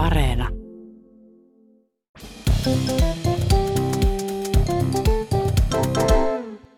Areena. 0.00 0.48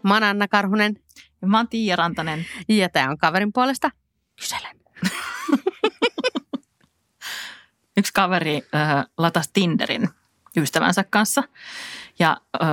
Mä 0.02 0.14
oon 0.14 0.22
Anna 0.22 0.48
Karhunen 0.48 0.96
Ja 1.42 1.48
Mä 1.48 1.56
oon 1.56 1.68
Tiia 1.68 1.96
Rantanen. 1.96 2.46
ja 2.68 2.88
tää 2.88 3.10
on 3.10 3.18
kaverin 3.18 3.52
puolesta 3.52 3.90
kyselen. 4.40 4.76
Yksi 7.96 8.12
kaveri 8.12 8.62
äh, 8.74 9.04
latasi 9.18 9.50
Tinderin 9.52 10.08
ystävänsä 10.56 11.04
kanssa. 11.10 11.42
Ja 12.18 12.36
äh, 12.62 12.68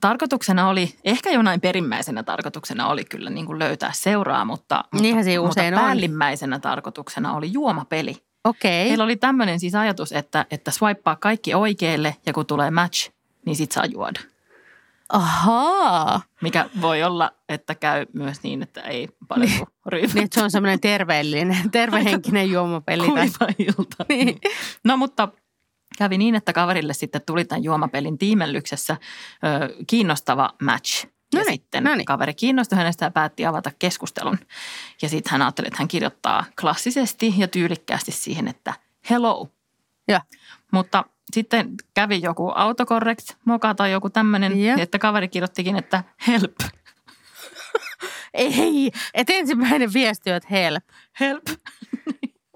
tarkoituksena 0.00 0.68
oli, 0.68 0.94
ehkä 1.04 1.30
jonain 1.30 1.60
perimmäisenä 1.60 2.22
tarkoituksena 2.22 2.86
oli 2.86 3.04
kyllä 3.04 3.30
niin 3.30 3.46
kuin 3.46 3.58
löytää 3.58 3.92
seuraa, 3.92 4.44
mutta, 4.44 4.84
Niinhän 5.00 5.24
siinä 5.24 5.40
mutta, 5.40 5.50
usein 5.50 5.74
mutta 5.74 5.80
on. 5.80 5.86
päällimmäisenä 5.86 6.58
tarkoituksena 6.58 7.34
oli 7.34 7.52
juomapeli. 7.52 8.29
Okei. 8.44 8.88
Heillä 8.88 9.04
oli 9.04 9.16
tämmöinen 9.16 9.60
siis 9.60 9.74
ajatus, 9.74 10.12
että, 10.12 10.46
että 10.50 10.70
swipea 10.70 11.16
kaikki 11.16 11.54
oikealle 11.54 12.16
ja 12.26 12.32
kun 12.32 12.46
tulee 12.46 12.70
match, 12.70 13.10
niin 13.46 13.56
sit 13.56 13.72
saa 13.72 13.86
juoda. 13.86 14.20
Ahaa. 15.08 16.22
Mikä 16.42 16.70
voi 16.80 17.02
olla, 17.02 17.32
että 17.48 17.74
käy 17.74 18.06
myös 18.12 18.42
niin, 18.42 18.62
että 18.62 18.80
ei 18.80 19.08
paljon 19.28 19.50
kuin 19.58 19.68
ryypä. 19.86 20.14
Niin, 20.14 20.28
se 20.32 20.42
on 20.42 20.50
semmoinen 20.50 20.80
terveellinen, 20.80 21.70
tervehenkinen 21.70 22.50
juomapeli. 22.50 23.06
Kuiva 23.06 23.52
ilta. 23.58 24.04
Niin. 24.08 24.40
No 24.84 24.96
mutta 24.96 25.28
kävi 25.98 26.18
niin, 26.18 26.34
että 26.34 26.52
kaverille 26.52 26.94
sitten 26.94 27.22
tuli 27.26 27.44
tämän 27.44 27.64
juomapelin 27.64 28.18
tiimellyksessä 28.18 28.96
ö, 29.44 29.74
kiinnostava 29.86 30.50
match. 30.62 31.06
Ja 31.32 31.38
Noniin, 31.38 31.52
sitten 31.54 31.84
noniin. 31.84 32.04
kaveri 32.06 32.34
kiinnostui 32.34 32.78
hänestä 32.78 33.04
ja 33.04 33.10
päätti 33.10 33.46
avata 33.46 33.70
keskustelun. 33.78 34.38
Ja 35.02 35.08
sitten 35.08 35.30
hän 35.30 35.42
ajatteli, 35.42 35.66
että 35.66 35.78
hän 35.78 35.88
kirjoittaa 35.88 36.44
klassisesti 36.60 37.34
ja 37.36 37.48
tyylikkäästi 37.48 38.12
siihen, 38.12 38.48
että 38.48 38.74
hello. 39.10 39.48
Ja. 40.08 40.20
Mutta 40.72 41.04
sitten 41.32 41.74
kävi 41.94 42.20
joku 42.22 42.52
autocorrect, 42.54 43.30
moka 43.44 43.74
tai 43.74 43.92
joku 43.92 44.10
tämmöinen, 44.10 44.60
Ja. 44.64 44.74
että 44.78 44.98
kaveri 44.98 45.28
kirjoittikin, 45.28 45.76
että 45.76 46.04
help, 46.26 46.54
Ei, 48.34 48.92
että 49.14 49.32
ensimmäinen 49.32 49.92
viesti 49.92 50.30
on, 50.30 50.36
että 50.36 50.48
help. 50.50 50.84
help. 51.20 51.44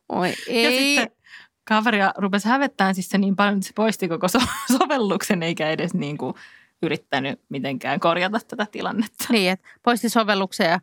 Oi, 0.09 0.29
Ja 0.29 0.35
ei. 0.49 0.95
sitten 0.97 1.17
kaveria 1.65 2.13
rupesi 2.17 2.49
hävettämään 2.49 2.95
siis 2.95 3.09
se 3.09 3.19
niin 3.19 3.37
paljon, 3.37 3.55
että 3.57 3.67
se 3.67 3.73
poisti 3.75 4.09
koko 4.09 4.29
so- 4.29 4.39
sovelluksen 4.79 5.43
eikä 5.43 5.69
edes 5.71 5.95
niin 5.95 6.19
kuin 6.19 6.35
yrittänyt 6.85 7.41
mitenkään 7.49 8.01
korjata 8.01 8.41
tätä 8.49 8.67
tilannetta. 8.73 9.25
Niin, 9.31 9.53
että 9.53 9.69
poisti 9.83 10.09
sovelluksen 10.09 10.71
ja 10.71 10.81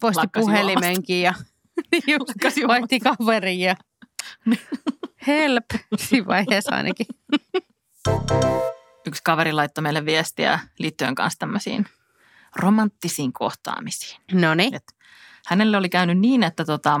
poisti 0.00 0.20
Lakkasi 0.22 0.44
puhelimenkin 0.44 1.22
ja 1.22 1.34
Niin 1.92 2.02
just, 2.06 2.68
vaihti 2.68 3.00
kaverin 3.00 3.60
ja 3.60 3.76
help 5.26 5.64
siinä 5.96 6.26
vaiheessa 6.26 6.76
ainakin. 6.76 7.06
Yksi 9.06 9.22
kaveri 9.24 9.52
laittoi 9.52 9.82
meille 9.82 10.04
viestiä 10.04 10.58
liittyen 10.78 11.14
kanssa 11.14 11.38
tämmöisiin 11.38 11.86
romanttisiin 12.56 13.32
kohtaamisiin. 13.32 14.20
No 14.32 14.54
niin, 14.54 14.80
hänelle 15.46 15.76
oli 15.76 15.88
käynyt 15.88 16.18
niin, 16.18 16.42
että 16.42 16.64
tota, 16.64 17.00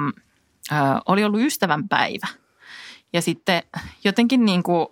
ö, 0.72 0.74
oli 1.06 1.24
ollut 1.24 1.40
ystävänpäivä. 1.40 2.26
Ja 3.12 3.22
sitten 3.22 3.62
jotenkin 4.04 4.44
niin 4.44 4.62
kuin 4.62 4.86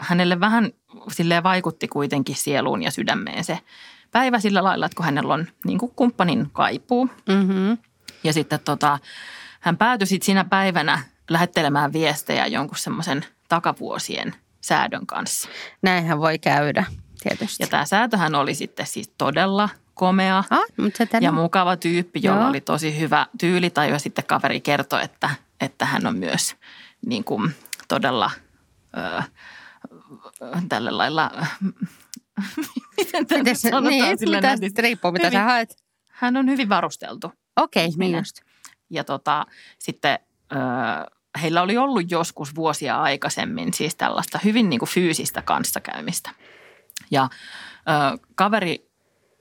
hänelle 0.00 0.40
vähän 0.40 0.72
silleen 1.12 1.42
vaikutti 1.42 1.88
kuitenkin 1.88 2.36
sieluun 2.36 2.82
ja 2.82 2.90
sydämeen 2.90 3.44
se 3.44 3.58
päivä 4.10 4.40
sillä 4.40 4.64
lailla, 4.64 4.86
että 4.86 4.96
kun 4.96 5.04
hänellä 5.04 5.34
on 5.34 5.46
niin 5.64 5.78
kuin 5.78 5.92
kumppanin 5.96 6.50
kaipuu. 6.52 7.10
mm-hmm. 7.28 7.78
Ja 8.24 8.32
sitten 8.32 8.60
tota, 8.60 8.98
hän 9.60 9.76
päätyi 9.76 10.06
sitten 10.06 10.26
siinä 10.26 10.44
päivänä 10.44 10.98
lähettelemään 11.30 11.92
viestejä 11.92 12.46
jonkun 12.46 12.78
semmoisen 12.78 13.24
takavuosien 13.48 14.34
säädön 14.60 15.06
kanssa. 15.06 15.48
näinhän 15.82 16.18
voi 16.18 16.38
käydä 16.38 16.84
tietysti. 17.22 17.62
Ja 17.62 17.66
tämä 17.66 17.84
säätöhän 17.84 18.34
oli 18.34 18.54
sitten 18.54 18.86
siis 18.86 19.12
todella 19.18 19.68
komea 19.94 20.44
ah, 20.50 20.60
mutta 20.76 21.04
ja 21.20 21.32
mukava 21.32 21.76
tyyppi, 21.76 22.20
jolla 22.22 22.40
Joo. 22.40 22.48
oli 22.48 22.60
tosi 22.60 22.98
hyvä 22.98 23.26
tyylitaju. 23.40 23.92
Ja 23.92 23.98
sitten 23.98 24.24
kaveri 24.24 24.60
kertoi, 24.60 25.04
että, 25.04 25.30
että 25.60 25.86
hän 25.86 26.06
on 26.06 26.16
myös 26.16 26.56
niin 27.06 27.24
kuin 27.24 27.54
todella 27.88 28.30
ö, 28.96 29.22
tällä 30.68 30.98
lailla, 30.98 31.30
miten 32.96 33.26
tämä 33.26 33.40
Miten 33.40 33.44
nyt 33.44 33.58
se, 33.58 33.70
sanotaan 33.70 33.90
niin, 33.90 34.18
sillä 34.18 34.36
mitä, 34.36 34.48
nätisti? 34.48 34.82
riippuu 34.82 35.12
mitä 35.12 35.26
Hyvin. 35.26 35.38
sä 35.38 35.44
haet. 35.44 35.76
Hän 36.08 36.36
on 36.36 36.50
hyvin 36.50 36.68
varusteltu. 36.68 37.32
Okei, 37.56 37.86
ihminen. 37.86 38.12
niin 38.12 38.20
just. 38.20 38.40
Ja 38.90 39.04
tota, 39.04 39.46
sitten 39.78 40.18
ö, 40.52 40.56
heillä 41.42 41.62
oli 41.62 41.76
ollut 41.76 42.10
joskus 42.10 42.54
vuosia 42.54 43.02
aikaisemmin 43.02 43.74
siis 43.74 43.94
tällaista 43.96 44.40
hyvin 44.44 44.70
niin 44.70 44.78
kuin 44.78 44.88
fyysistä 44.88 45.42
kanssakäymistä. 45.42 46.30
Ja 47.10 47.28
ö, 48.12 48.18
kaveri 48.34 48.90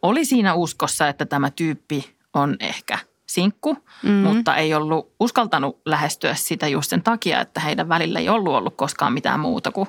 oli 0.02 0.25
siinä 0.25 0.53
uskossa, 0.53 1.08
että 1.08 1.25
tämä 1.25 1.50
tyyppi 1.52 2.16
on 2.34 2.58
ehkä 2.59 3.00
sinkku, 3.30 3.74
Mhm. 3.74 4.08
mm. 4.08 4.12
mutta 4.14 4.56
ei 4.56 4.74
ollut 4.74 5.14
uskaltanut 5.20 5.82
lähestyä 5.86 6.36
sitä 6.36 6.68
just 6.68 6.90
sen 6.90 7.04
takia, 7.04 7.42
että 7.42 7.60
heidän 7.60 7.90
välillä 7.90 8.20
ei 8.20 8.30
ollut 8.30 8.54
ollut 8.54 8.76
koskaan 8.78 9.14
mitään 9.14 9.40
muuta 9.40 9.72
kuin 9.72 9.88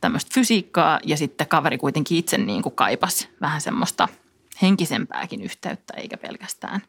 tämmöistä 0.00 0.30
fysiikkaa. 0.34 1.00
Ja 1.04 1.16
sitten 1.16 1.46
kaveri 1.46 1.78
kuitenkin 1.78 2.18
itse 2.18 2.38
niin 2.38 2.62
kuin 2.62 2.74
kaipasi 2.74 3.28
vähän 3.40 3.60
semmoista 3.60 4.08
henkisempääkin 4.62 5.42
yhteyttä, 5.42 5.94
eikä 5.96 6.16
pelkästään 6.16 6.80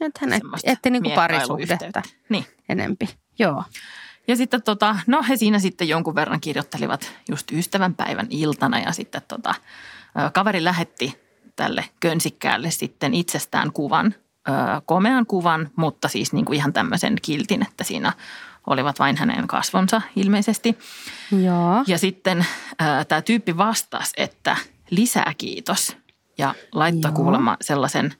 Että 0.00 0.20
hän 0.20 0.32
et, 0.32 0.38
semmoista 0.38 0.70
ette 0.70 0.90
niinku 0.90 1.08
miekkailuyhteyttä. 1.08 1.76
parisuhdetta 1.78 2.02
Niin. 2.28 2.46
enempi. 2.68 3.08
Joo. 3.38 3.64
Ja 4.28 4.36
sitten 4.36 4.62
tota, 4.62 4.96
no 5.06 5.22
he 5.28 5.36
siinä 5.36 5.58
sitten 5.58 5.88
jonkun 5.88 6.14
verran 6.14 6.40
kirjoittelivat 6.40 7.12
just 7.30 7.52
ystävänpäivän 7.52 8.26
iltana 8.30 8.78
ja 8.78 8.92
sitten 8.92 9.22
tota, 9.28 9.54
kaveri 10.32 10.64
lähetti 10.64 11.20
tälle 11.56 11.84
könsikkäälle 12.00 12.70
sitten 12.70 13.14
itsestään 13.14 13.72
kuvan, 13.72 14.14
ö, 14.48 14.52
komean 14.86 15.26
kuvan, 15.26 15.70
mutta 15.76 16.08
siis 16.08 16.32
niin 16.32 16.44
kuin 16.44 16.56
ihan 16.56 16.72
tämmöisen 16.72 17.16
kiltin, 17.22 17.62
että 17.62 17.84
siinä 17.84 18.12
olivat 18.66 18.98
vain 18.98 19.16
hänen 19.16 19.46
kasvonsa 19.46 20.02
ilmeisesti. 20.16 20.78
Joo. 21.42 21.84
Ja 21.86 21.98
sitten 21.98 22.46
tämä 23.08 23.22
tyyppi 23.22 23.56
vastasi, 23.56 24.12
että 24.16 24.56
lisää 24.90 25.32
kiitos 25.38 25.96
ja 26.38 26.54
laittoi 26.72 27.08
Joo. 27.10 27.16
kuulemma 27.16 27.56
sellaisen, 27.60 28.14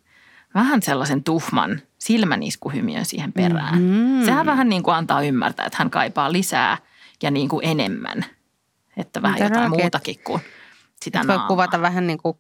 vähän 0.55 0.82
sellaisen 0.82 1.25
tuhman 1.25 1.81
silmäniskuhymiön 1.99 3.05
siihen 3.05 3.32
perään. 3.32 3.78
Mm. 3.82 4.25
Sehän 4.25 4.47
vähän 4.47 4.69
niin 4.69 4.82
kuin 4.82 4.94
antaa 4.94 5.22
ymmärtää, 5.22 5.66
että 5.66 5.78
hän 5.78 5.91
kaipaa 5.91 6.32
lisää 6.32 6.78
ja 7.22 7.31
niin 7.31 7.49
kuin 7.49 7.66
enemmän. 7.66 8.25
Että 8.97 9.22
vähän 9.22 9.34
Mitä 9.34 9.44
jotain 9.44 9.71
rakeet? 9.71 9.82
muutakin 9.82 10.16
kuin 10.25 10.43
sitä 11.03 11.21
Et 11.21 11.27
voi 11.27 11.37
naamaa. 11.37 11.49
kuvata 11.49 11.81
vähän 11.81 12.06
niin 12.06 12.19
kuin 12.19 12.38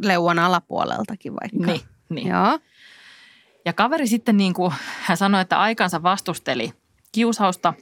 leuan 0.00 0.38
alapuoleltakin 0.38 1.32
vaikka. 1.32 1.72
Niin, 1.72 1.80
niin. 2.08 2.28
Joo. 2.28 2.58
Ja 3.66 3.72
kaveri 3.72 4.06
sitten 4.06 4.36
niin 4.36 4.54
kuin, 4.54 4.74
hän 5.02 5.16
sanoi, 5.16 5.40
että 5.40 5.60
aikansa 5.60 6.02
vastusteli 6.02 6.72
kiusausta, 7.12 7.74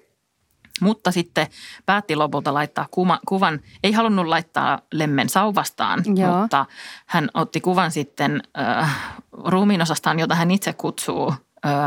mutta 0.80 1.12
sitten 1.12 1.46
päätti 1.86 2.16
lopulta 2.16 2.54
laittaa 2.54 2.88
kuva, 2.90 3.18
kuvan. 3.28 3.60
Ei 3.82 3.92
halunnut 3.92 4.26
laittaa 4.26 4.78
lemmen 4.92 5.28
sauvastaan, 5.28 6.02
Joo. 6.16 6.40
mutta 6.40 6.66
hän 7.06 7.28
otti 7.34 7.60
kuvan 7.60 7.90
sitten 7.90 8.42
äh, 8.58 8.96
ruumiinosastaan, 9.32 10.18
jota 10.18 10.34
hän 10.34 10.50
itse 10.50 10.72
kutsuu 10.72 11.34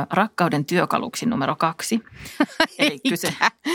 rakkauden 0.09 0.65
työkaluksi 0.65 1.25
numero 1.25 1.55
kaksi. 1.55 2.03
Eli 2.79 2.99
kyse, 3.09 3.33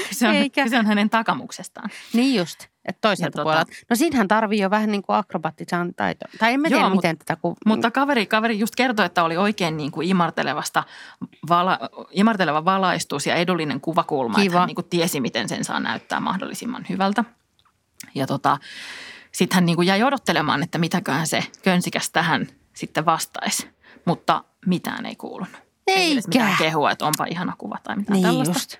kyse, 0.08 0.28
on, 0.28 0.34
Eikä. 0.34 0.64
kyse 0.64 0.78
on 0.78 0.86
hänen 0.86 1.10
takamuksestaan. 1.10 1.90
Niin 2.12 2.34
just, 2.34 2.66
että 2.84 2.98
toiselta 3.00 3.38
Ja 3.38 3.42
tota- 3.42 3.44
puolelta. 3.44 3.72
No 3.90 3.96
siinähän 3.96 4.28
tarvii 4.28 4.60
jo 4.60 4.70
vähän 4.70 4.90
niin 4.90 5.02
kuin 5.02 5.16
akrobaattisan 5.16 5.94
taito. 5.94 6.24
Tai 6.38 6.52
en 6.52 6.60
mä 6.60 6.68
Joo, 6.68 6.78
tiedä, 6.78 6.88
mut- 6.88 6.96
miten 6.98 7.18
tätä 7.18 7.36
ku... 7.36 7.56
Mutta 7.66 7.90
kaveri, 7.90 8.26
kaveri 8.26 8.58
just 8.58 8.74
kertoi, 8.76 9.06
että 9.06 9.22
oli 9.24 9.36
oikein 9.36 9.76
niin 9.76 9.90
kuin 9.92 10.08
imartelevasta, 10.08 10.84
vala, 11.48 11.78
imarteleva 12.10 12.64
valaistus 12.64 13.26
ja 13.26 13.34
edullinen 13.34 13.80
kuvakulma. 13.80 14.38
Että 14.38 14.42
Kiva. 14.50 14.58
hän 14.58 14.66
niin 14.66 14.74
kuin 14.74 14.88
tiesi, 14.90 15.20
miten 15.20 15.48
sen 15.48 15.64
saa 15.64 15.80
näyttää 15.80 16.20
mahdollisimman 16.20 16.86
hyvältä. 16.88 17.24
Ja 18.14 18.26
tota, 18.26 18.58
sitten 19.32 19.54
hän 19.54 19.66
niin 19.66 19.76
kuin 19.76 19.88
jäi 19.88 20.02
odottelemaan, 20.02 20.62
että 20.62 20.78
mitäköhän 20.78 21.26
se 21.26 21.44
könsikäs 21.62 22.10
tähän 22.10 22.46
sitten 22.74 23.04
vastaisi. 23.04 23.68
Mutta 24.04 24.44
mitään 24.66 25.06
ei 25.06 25.16
kuulunut. 25.16 25.71
Ei 25.96 26.12
edes 26.12 26.26
mitään 26.26 26.50
Eikä. 26.50 26.64
kehua, 26.64 26.90
että 26.90 27.04
onpa 27.06 27.24
ihana 27.24 27.54
kuva 27.58 27.78
tai 27.82 27.96
mitään 27.96 28.12
Niin 28.14 28.26
tällaista. 28.28 28.52
just. 28.54 28.76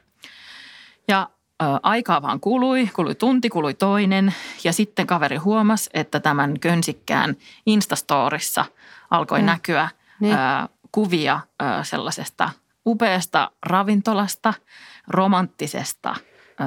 Ja 1.09 1.29
ö, 1.63 1.65
aikaa 1.83 2.23
vaan 2.23 2.41
kului, 2.41 2.91
kului 2.93 3.15
tunti, 3.15 3.49
kului 3.49 3.75
toinen. 3.75 4.35
Ja 4.65 4.73
sitten 4.73 5.07
kaveri 5.07 5.37
huomasi, 5.37 5.91
että 5.95 6.21
tämän 6.21 6.61
könsikkään 6.61 7.37
Instastorissa 7.67 8.65
alkoi 9.11 9.39
Mm. 9.41 9.47
näkyä 9.47 9.89
Niin. 10.21 10.33
ö, 10.35 10.39
kuvia 10.93 11.41
ö, 11.63 11.85
sellaisesta 11.85 12.51
upeasta 12.87 13.51
ravintolasta, 13.67 14.55
romanttisesta 15.09 16.15
ö, 16.61 16.65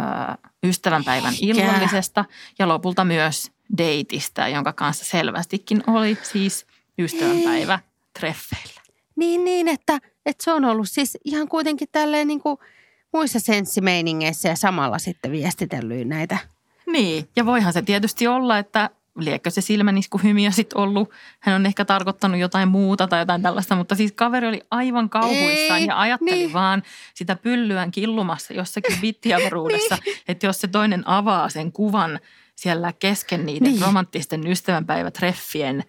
ystävänpäivän 0.64 1.34
Eikä. 1.34 1.46
illallisesta 1.62 2.26
ja 2.60 2.68
lopulta 2.68 3.04
myös 3.06 3.52
deitistä, 3.78 4.48
jonka 4.48 4.74
kanssa 4.74 5.06
selvästikin 5.06 5.84
oli 5.88 6.18
siis 6.24 6.66
ystävänpäivä 7.00 7.80
treffeillä. 8.20 8.82
Niin, 9.16 9.46
niin 9.46 9.68
että, 9.68 10.00
että 10.26 10.44
se 10.44 10.52
on 10.54 10.66
ollut 10.66 10.90
siis 10.90 11.18
ihan 11.24 11.48
kuitenkin 11.48 11.88
tälleen 11.92 12.28
niin 12.28 12.42
kuin 12.42 12.58
muissa 13.14 13.40
senssimeiningeissä 13.40 14.50
ja 14.50 14.56
samalla 14.56 15.00
sitten 15.00 15.32
viestitellyt 15.32 16.08
näitä. 16.08 16.38
Niin, 16.88 17.30
ja 17.36 17.46
voihan 17.46 17.74
se 17.74 17.82
tietysti 17.82 18.28
olla, 18.28 18.58
että 18.58 18.90
liekö 19.20 19.50
se 19.50 19.62
silmäniskuhymiö 19.62 20.52
sitten 20.52 20.78
ollut, 20.78 21.10
hän 21.40 21.56
on 21.56 21.66
ehkä 21.66 21.86
tarkoittanut 21.86 22.40
jotain 22.40 22.70
muuta 22.70 23.08
tai 23.08 23.20
jotain 23.22 23.42
tällaista, 23.42 23.76
mutta 23.76 23.96
siis 23.96 24.12
kaveri 24.12 24.48
oli 24.48 24.62
aivan 24.72 25.10
kauhuissaan 25.10 25.80
Ei, 25.80 25.86
ja 25.86 26.00
ajatteli 26.00 26.32
niin. 26.36 26.54
vaan 26.54 26.84
sitä 27.14 27.36
pyllyään 27.36 27.92
killumassa 27.92 28.54
jossakin 28.54 29.02
vittiavaruudessa, 29.02 29.98
Niin. 30.06 30.18
että 30.28 30.46
jos 30.46 30.62
se 30.62 30.68
toinen 30.68 31.08
avaa 31.08 31.50
sen 31.50 31.72
kuvan 31.72 32.20
siellä 32.56 32.94
kesken 33.00 33.46
niiden 33.46 33.72
Niin. 33.72 33.82
romanttisten 33.82 34.48
ystävänpäivätreffien, 34.48 35.84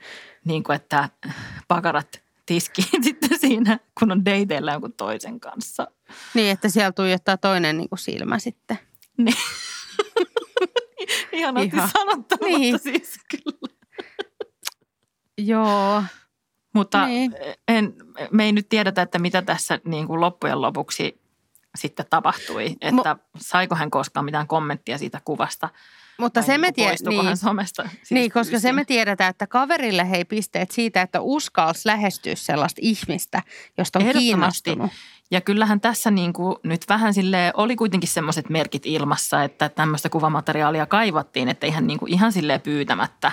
niin 0.44 0.62
kuin 0.62 0.76
että 0.76 1.08
pakarat 1.68 2.25
tiskiin 2.46 3.04
sitten 3.04 3.38
siinä, 3.38 3.78
kun 3.98 4.12
on 4.12 4.25
dateilla 4.25 4.72
jonkun 4.72 4.93
toisen 4.93 5.40
kanssa. 5.40 5.87
Niin, 6.34 6.50
että 6.52 6.69
siellä 6.69 6.93
tuijottaa 6.93 7.37
toinen 7.37 7.78
niin 7.78 7.88
kuin 7.88 7.98
silmä 7.98 8.38
sitten. 8.38 8.78
Niin. 9.19 9.37
Ihanasti 11.32 11.76
Ihan. 11.76 11.88
sanottu, 11.93 12.37
Niin. 12.44 12.75
mutta 12.75 12.82
siis 12.90 13.19
kyllä. 13.31 13.75
Joo. 15.38 16.02
Mutta 16.75 17.06
Niin. 17.06 17.34
en, 17.69 17.94
me 18.31 18.44
ei 18.44 18.52
nyt 18.52 18.69
tiedetä, 18.69 19.02
että 19.02 19.19
mitä 19.19 19.42
tässä 19.42 19.81
niin 19.84 20.06
kuin 20.06 20.20
loppujen 20.20 20.62
lopuksi 20.62 21.20
sitten 21.78 22.06
tapahtui. 22.10 22.76
Että 22.81 23.16
saiko 23.38 23.75
hän 23.75 23.90
koskaan 23.90 24.25
mitään 24.25 24.46
kommenttia 24.46 24.99
siitä 24.99 25.20
kuvasta. 25.25 25.69
Mutta 26.18 26.42
se 26.42 26.52
niin 26.52 26.60
me 26.60 26.72
poistuuko 26.76 27.22
Niin. 27.22 27.36
somesta. 27.36 27.82
Siis 27.92 28.10
Niin, 28.10 28.30
koska 28.30 28.58
se 28.58 28.72
me 28.72 28.84
tiedetään, 28.84 29.30
että 29.30 29.46
kaverille 29.46 30.10
hei 30.10 30.24
pisteet 30.24 30.70
siitä, 30.70 31.02
että 31.02 31.20
uskalsi 31.20 31.80
lähestyä 31.84 32.34
sellaista 32.34 32.80
ihmistä, 32.84 33.42
josta 33.78 33.98
on 33.98 34.04
kiinnostunut. 34.12 34.90
Ja 35.30 35.40
kyllähän 35.40 35.80
tässä 35.80 36.10
niin 36.10 36.32
kuin 36.32 36.56
nyt 36.62 36.84
vähän 36.88 37.14
sille 37.14 37.52
oli 37.56 37.76
kuitenkin 37.76 38.08
semmoiset 38.08 38.48
merkit 38.50 38.86
ilmassa, 38.86 39.42
että 39.42 39.68
tämmöistä 39.68 40.08
kuvamateriaalia 40.08 40.86
kaivattiin, 40.86 41.48
että 41.48 41.66
eihän 41.66 41.86
niin 41.86 41.98
kuin 41.98 42.12
ihan 42.12 42.32
silleen 42.32 42.60
pyytämättä 42.60 43.32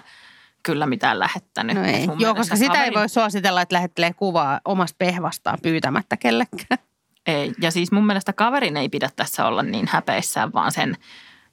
kyllä 0.64 0.86
mitään 0.86 1.20
lähettänyt. 1.20 1.76
No 1.76 1.84
ei. 1.84 2.08
Joo, 2.18 2.36
koska 2.36 2.56
sitä 2.56 2.84
ei 2.84 2.90
kaverin- 2.90 3.00
voi 3.00 3.10
suositella, 3.10 3.62
että 3.62 3.76
lähettelee 3.76 4.14
kuvaa 4.14 4.60
omasta 4.66 4.96
pehvastaan 4.98 5.58
pyytämättä 5.62 6.18
kellekään. 6.18 6.80
Ei. 7.28 7.54
Ja 7.62 7.72
siis 7.72 7.92
mun 7.92 8.06
mielestä 8.06 8.34
kaverin 8.34 8.78
ei 8.78 8.90
pidä 8.90 9.10
tässä 9.16 9.46
olla 9.46 9.64
niin 9.64 9.88
häpeissään, 9.92 10.54
vaan 10.54 10.72
sen, 10.72 10.98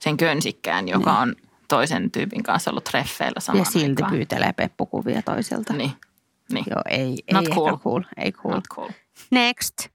sen 0.00 0.16
könsikkään, 0.16 0.88
joka 0.88 1.12
on 1.18 1.34
toisen 1.68 2.10
tyypin 2.10 2.42
kanssa 2.42 2.70
ollut 2.70 2.84
treffeillä 2.84 3.40
samaan 3.40 3.60
ja 3.60 3.70
silti 3.70 3.88
aikaan. 3.88 4.10
pyytelee 4.10 4.52
peppukuvia 4.52 5.22
toiselta. 5.22 5.72
Niin, 5.72 5.92
niin. 6.52 6.64
Joo, 6.70 6.82
ei, 6.88 6.98
ei 6.98 7.22
Not 7.32 7.44
ehkä 7.44 7.54
cool. 7.54 7.76
cool. 7.76 8.02
Ei 8.16 8.32
cool. 8.32 8.54
Not 8.54 8.64
cool. 8.74 8.90
Next. 9.30 9.74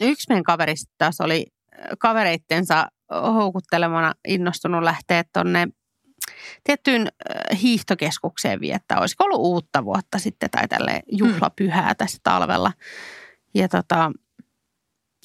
Yksi 0.00 0.26
meidän 0.28 0.44
kaverista 0.44 0.92
taas 0.98 1.20
oli 1.20 1.46
äh, 1.78 1.86
kavereittensa 1.98 2.88
houkuttelemana 3.12 4.14
innostunut 4.28 4.82
lähteä 4.82 5.24
tuonne 5.32 5.68
tiettyyn 6.64 7.00
äh, 7.02 7.60
hiihtokeskukseen 7.62 8.60
viettää. 8.60 9.00
Olisiko 9.00 9.24
ollut 9.24 9.40
uutta 9.40 9.84
vuotta 9.84 10.18
sitten 10.18 10.50
tai 10.50 10.68
tälle 10.68 11.02
juhlapyhää 11.12 11.94
tässä 11.94 12.18
talvella. 12.22 12.72
Ja 13.54 13.68
tota, 13.68 14.12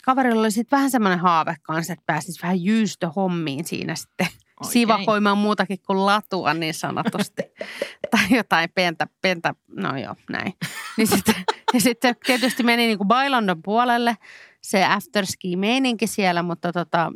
kaverilla 0.06 0.42
oli 0.42 0.52
sitten 0.52 0.78
vähän 0.78 0.92
semmoinen 0.92 1.20
haave 1.20 1.56
kanssa, 1.62 1.94
että 1.94 2.04
pääsisi 2.06 2.42
vähän 2.44 2.64
jyystöhommiin 2.64 3.66
siinä 3.66 3.96
sitten 3.96 4.28
Oikein. 4.28 4.72
sivakoimaan 4.72 5.38
muutakin 5.38 5.80
kuin 5.88 6.06
latua 6.06 6.54
niin 6.54 6.74
sanotusti. 6.74 7.42
tai 8.12 8.22
jotain 8.30 8.70
pientä, 8.76 9.08
pientä, 9.22 9.56
no 9.68 9.98
joo, 9.98 10.16
näin. 10.30 10.54
Niin 10.98 11.08
sitten, 11.08 11.36
ja 11.74 11.82
sitten 11.82 12.16
tietysti 12.26 12.64
meni 12.64 12.88
niin 12.88 12.98
kuin 12.98 13.08
Bailandon 13.08 13.62
puolelle 13.62 14.18
se 14.62 14.86
afterski-meininki 14.86 16.08
siellä, 16.08 16.44
mutta 16.44 16.74
tota, 16.74 17.12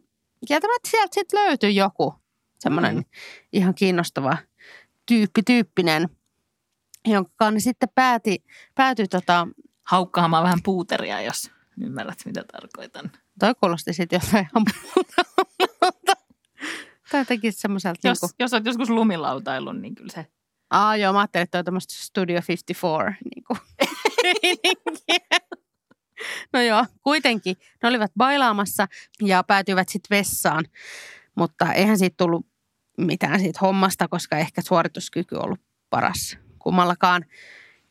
kieltämättä 0.48 0.90
sieltä 0.90 1.14
sitten 1.14 1.40
löytyi 1.40 1.76
joku 1.76 2.16
semmoinen 2.60 2.96
Mm. 2.96 3.04
ihan 3.54 3.76
kiinnostava 3.76 4.38
tyyppi, 5.06 5.44
tyyppinen, 5.44 6.10
jonka 7.06 7.52
sitten 7.58 7.90
pääti, 7.96 8.44
päätyi 8.76 9.08
tota, 9.08 9.48
Haukkaamaan 9.86 10.44
vähän 10.44 10.60
puuteria, 10.64 11.22
jos 11.22 11.52
ymmärrät, 11.82 12.20
mitä 12.26 12.44
tarkoitan. 12.52 13.12
toi 13.40 13.56
kuulosti 13.56 13.94
sitten 13.94 14.20
jotain 14.24 14.48
ihan 14.52 14.66
muuta, 14.96 16.14
tai 17.12 17.22
jotenkin 17.22 17.54
semmoiselta 17.54 18.08
Jos, 18.08 18.22
niin 18.22 18.30
kuin, 18.30 18.36
jos 18.40 18.54
olet 18.54 18.66
joskus 18.66 18.90
lumilautaillut, 18.90 19.78
niin 19.82 19.96
kyllä 19.96 20.12
se 20.14 20.28
Aa 20.70 20.96
joo, 20.96 21.14
mä 21.14 21.20
ajattelin, 21.20 21.44
että 21.44 21.52
toi 21.52 21.60
on 21.60 21.66
tämmöistä 21.66 21.94
Studio 21.94 22.42
54 22.48 23.16
niin 23.36 23.44
kuin. 23.44 23.60
No 26.54 26.62
joo, 26.62 26.86
kuitenkin. 27.02 27.56
Ne 27.84 27.90
olivat 27.90 28.12
bailaamassa 28.18 28.88
ja 29.22 29.44
päätyivät 29.44 29.90
sitten 29.90 30.18
vessaan, 30.18 30.66
mutta 31.36 31.74
eihän 31.74 31.98
siitä 31.98 32.16
tullut 32.18 32.48
mitään 32.98 33.40
siitä 33.40 33.60
hommasta, 33.62 34.08
koska 34.08 34.38
ehkä 34.38 34.62
suorituskyky 34.62 35.36
on 35.36 35.46
ollut 35.46 35.62
paras 35.90 36.38
kummallakaan. 36.60 37.26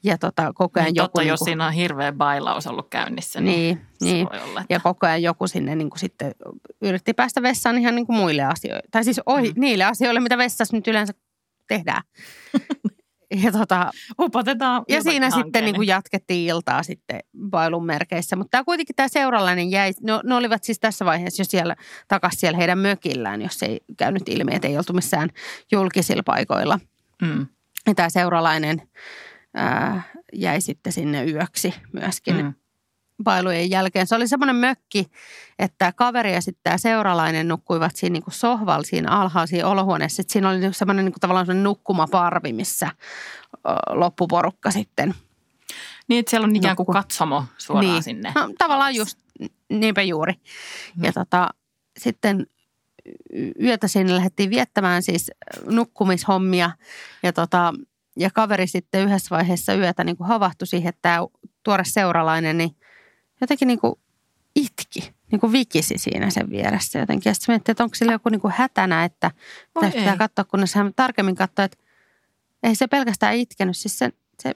Ja 0.05 0.19
tota, 0.19 0.53
koko 0.55 0.81
ajan 0.81 0.87
niin 0.87 0.95
joku... 0.95 1.07
totta, 1.07 1.23
jos 1.23 1.29
niinku- 1.41 1.45
siinä 1.45 1.67
on 1.67 1.73
hirveä 1.73 2.13
bailaus 2.13 2.67
ollut 2.67 2.87
käynnissä, 2.91 3.41
niin, 3.41 3.81
niin, 4.01 4.13
niin. 4.15 4.29
voi 4.33 4.41
olla, 4.51 4.61
että 4.61 4.75
Ja 4.75 4.81
koko 4.81 5.07
ajan 5.07 5.23
joku 5.23 5.47
sinne 5.49 5.75
niin 5.75 5.91
kuin 5.91 5.99
sitten 6.01 6.33
yritti 6.83 7.15
päästä 7.15 7.43
vessaan 7.43 7.79
ihan 7.79 7.95
niin 7.95 8.07
kuin 8.07 8.17
muille 8.17 8.43
asioille. 8.43 8.83
Tai 8.91 9.05
siis 9.05 9.21
ohi, 9.27 9.49
Mm. 9.53 9.61
niille 9.61 9.85
asioille, 9.85 10.21
mitä 10.21 10.39
vessassa 10.39 10.77
nyt 10.77 10.89
yleensä 10.89 11.13
tehdään. 11.69 12.03
ja 13.45 13.53
tota, 13.53 13.91
upotetaan 14.21 14.85
ja 14.89 15.03
siinä 15.03 15.31
sitten 15.31 15.65
niin 15.65 15.75
kuin 15.75 15.89
jatkettiin 15.89 16.49
iltaa 16.49 16.83
sitten 16.83 17.21
bailun 17.51 17.87
merkeissä. 17.87 18.37
Mutta 18.37 18.51
tämä 18.51 18.65
kuitenkin 18.65 18.97
tämä 18.97 19.09
seuralainen 19.09 19.71
jäi, 19.71 19.93
no, 20.03 20.21
ne 20.25 20.35
olivat 20.35 20.65
siis 20.65 20.81
tässä 20.81 21.05
vaiheessa 21.05 21.41
jo 21.41 21.45
siellä 21.45 21.77
takaisin 22.09 22.41
siellä 22.41 22.59
heidän 22.59 22.79
mökillään, 22.79 23.43
jos 23.43 23.63
ei 23.63 23.81
käynyt 23.99 24.29
ilmi, 24.29 24.55
että 24.55 24.69
ei 24.69 24.77
oltu 24.79 24.93
missään 24.93 25.31
julkisilla 25.73 26.23
paikoilla. 26.23 26.79
Mm, 27.23 27.47
Ja 27.87 27.95
tämä 27.95 28.09
seuralainen 28.09 28.83
ää, 29.55 30.03
jäi 30.33 30.61
sitten 30.61 30.93
sinne 30.93 31.25
yöksi 31.25 31.75
myöskin 31.93 32.37
mm. 32.37 32.55
bailujen 33.25 33.71
jälkeen. 33.71 34.07
Se 34.07 34.15
oli 34.15 34.29
semmoinen 34.29 34.57
mökki, 34.57 35.07
että 35.59 35.93
kaveri 35.93 36.35
ja 36.35 36.41
sitten 36.41 36.61
tämä 36.63 36.79
seuralainen 36.79 37.49
nukkuivat 37.49 37.97
siinä 37.97 38.13
niin 38.13 38.23
sohvalla 38.29 38.85
siinä 38.85 39.11
alhaalla 39.11 39.47
siinä 39.47 39.69
olohuoneessa. 39.69 40.17
Sitten 40.17 40.33
siinä 40.33 40.49
oli 40.49 40.59
niinku 40.59 40.79
semmoinen 40.79 41.05
niin 41.05 41.15
tavallaan 41.21 41.47
semmoinen 41.47 41.65
nukkumaparvi, 41.65 42.53
missä 42.53 42.91
loppuporukka 43.89 44.71
sitten. 44.71 45.15
Niin, 46.09 46.19
että 46.19 46.31
siellä 46.31 46.45
on 46.45 46.57
ikään 46.57 46.77
kuin 46.77 46.87
katsomo 46.87 47.45
suoraan 47.59 47.93
niin. 47.93 48.03
sinne. 48.03 48.33
No, 48.35 48.51
tavallaan 48.59 48.95
just, 48.95 49.19
niinpä 49.69 50.03
juuri. 50.03 50.33
Mm. 50.97 51.05
Ja 51.05 51.13
tota, 51.13 51.51
sitten 51.99 52.47
yötä 53.63 53.89
sinne 53.89 54.15
lähdettiin 54.15 54.51
viettämään 54.51 55.03
siis 55.03 55.31
nukkumishommia. 55.67 56.71
Ja, 57.23 57.33
tota, 57.33 57.75
ja 58.17 58.31
kaveri 58.31 58.67
sitten 58.67 59.05
yhdessä 59.05 59.37
vaiheessa 59.37 59.75
yötä 59.75 60.05
niin 60.05 60.17
kuin 60.17 60.29
havahtui 60.29 60.67
siihen, 60.67 60.89
että 60.89 61.03
tämä 61.03 61.19
tuore 61.63 61.85
seuralainen 61.85 62.59
niin 62.59 62.77
jotenkin 63.41 63.69
niin 63.69 63.81
kuin 63.81 63.95
itki, 64.57 65.15
niin 65.33 65.41
kuin 65.41 65.53
vikisi 65.53 65.99
siinä 65.99 66.31
sen 66.31 66.51
vieressä 66.51 66.99
jotenkin. 66.99 67.31
Ja 67.31 67.35
sitten 67.35 67.53
miettii, 67.53 67.73
että 67.73 67.85
onko 67.85 67.95
sillä 67.95 68.13
joku 68.13 68.29
niin 68.29 68.41
kuin 68.41 68.55
hätänä, 68.57 69.05
että 69.05 69.31
pitäisi 69.75 69.99
pitää 69.99 70.13
ei. 70.13 70.19
katsoa, 70.19 70.45
kunnes 70.45 70.75
hän 70.75 70.93
tarkemmin 70.97 71.35
katsoi, 71.35 71.65
että 71.65 71.79
ei 72.63 72.75
se 72.75 72.87
pelkästään 72.87 73.35
itkenyt. 73.35 73.77
Siis 73.77 73.99
se, 73.99 74.13
se 74.43 74.55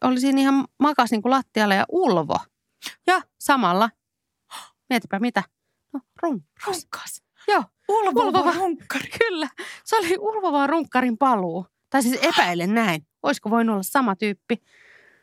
oli 0.00 0.20
siinä 0.20 0.40
ihan 0.40 0.64
makas 0.78 1.10
niin 1.10 1.22
kuin 1.22 1.30
lattialla 1.30 1.74
ja 1.74 1.84
ulvo. 1.88 2.38
Ja 3.06 3.22
samalla, 3.38 3.90
mietipä 4.90 5.18
mitä, 5.18 5.42
no 5.92 6.00
runkkas. 6.22 6.66
Runkkas. 6.66 7.22
Joo, 7.48 7.64
Ulvova 7.88 8.22
Ulvova. 8.26 8.52
runkkari. 8.52 9.08
kyllä. 9.18 9.48
Se 9.84 9.96
oli 9.96 10.16
ulvova 10.18 10.66
runkkarin 10.66 11.18
paluu. 11.18 11.66
Tai 11.92 12.02
siis 12.02 12.18
epäilen 12.22 12.74
näin. 12.74 13.06
Olisiko 13.22 13.50
voinut 13.50 13.72
olla 13.72 13.82
sama 13.82 14.16
tyyppi? 14.16 14.62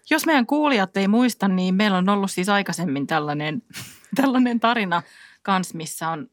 Jos 0.09 0.25
meidän 0.25 0.45
kuulijat 0.45 0.97
ei 0.97 1.07
muista, 1.07 1.47
niin 1.47 1.75
meillä 1.75 1.97
on 1.97 2.09
ollut 2.09 2.31
siis 2.31 2.49
aikaisemmin 2.49 3.07
tällainen, 3.07 3.61
tällainen 4.21 4.59
tarina 4.59 5.01
kans, 5.41 5.73
missä 5.73 6.09
on, 6.09 6.27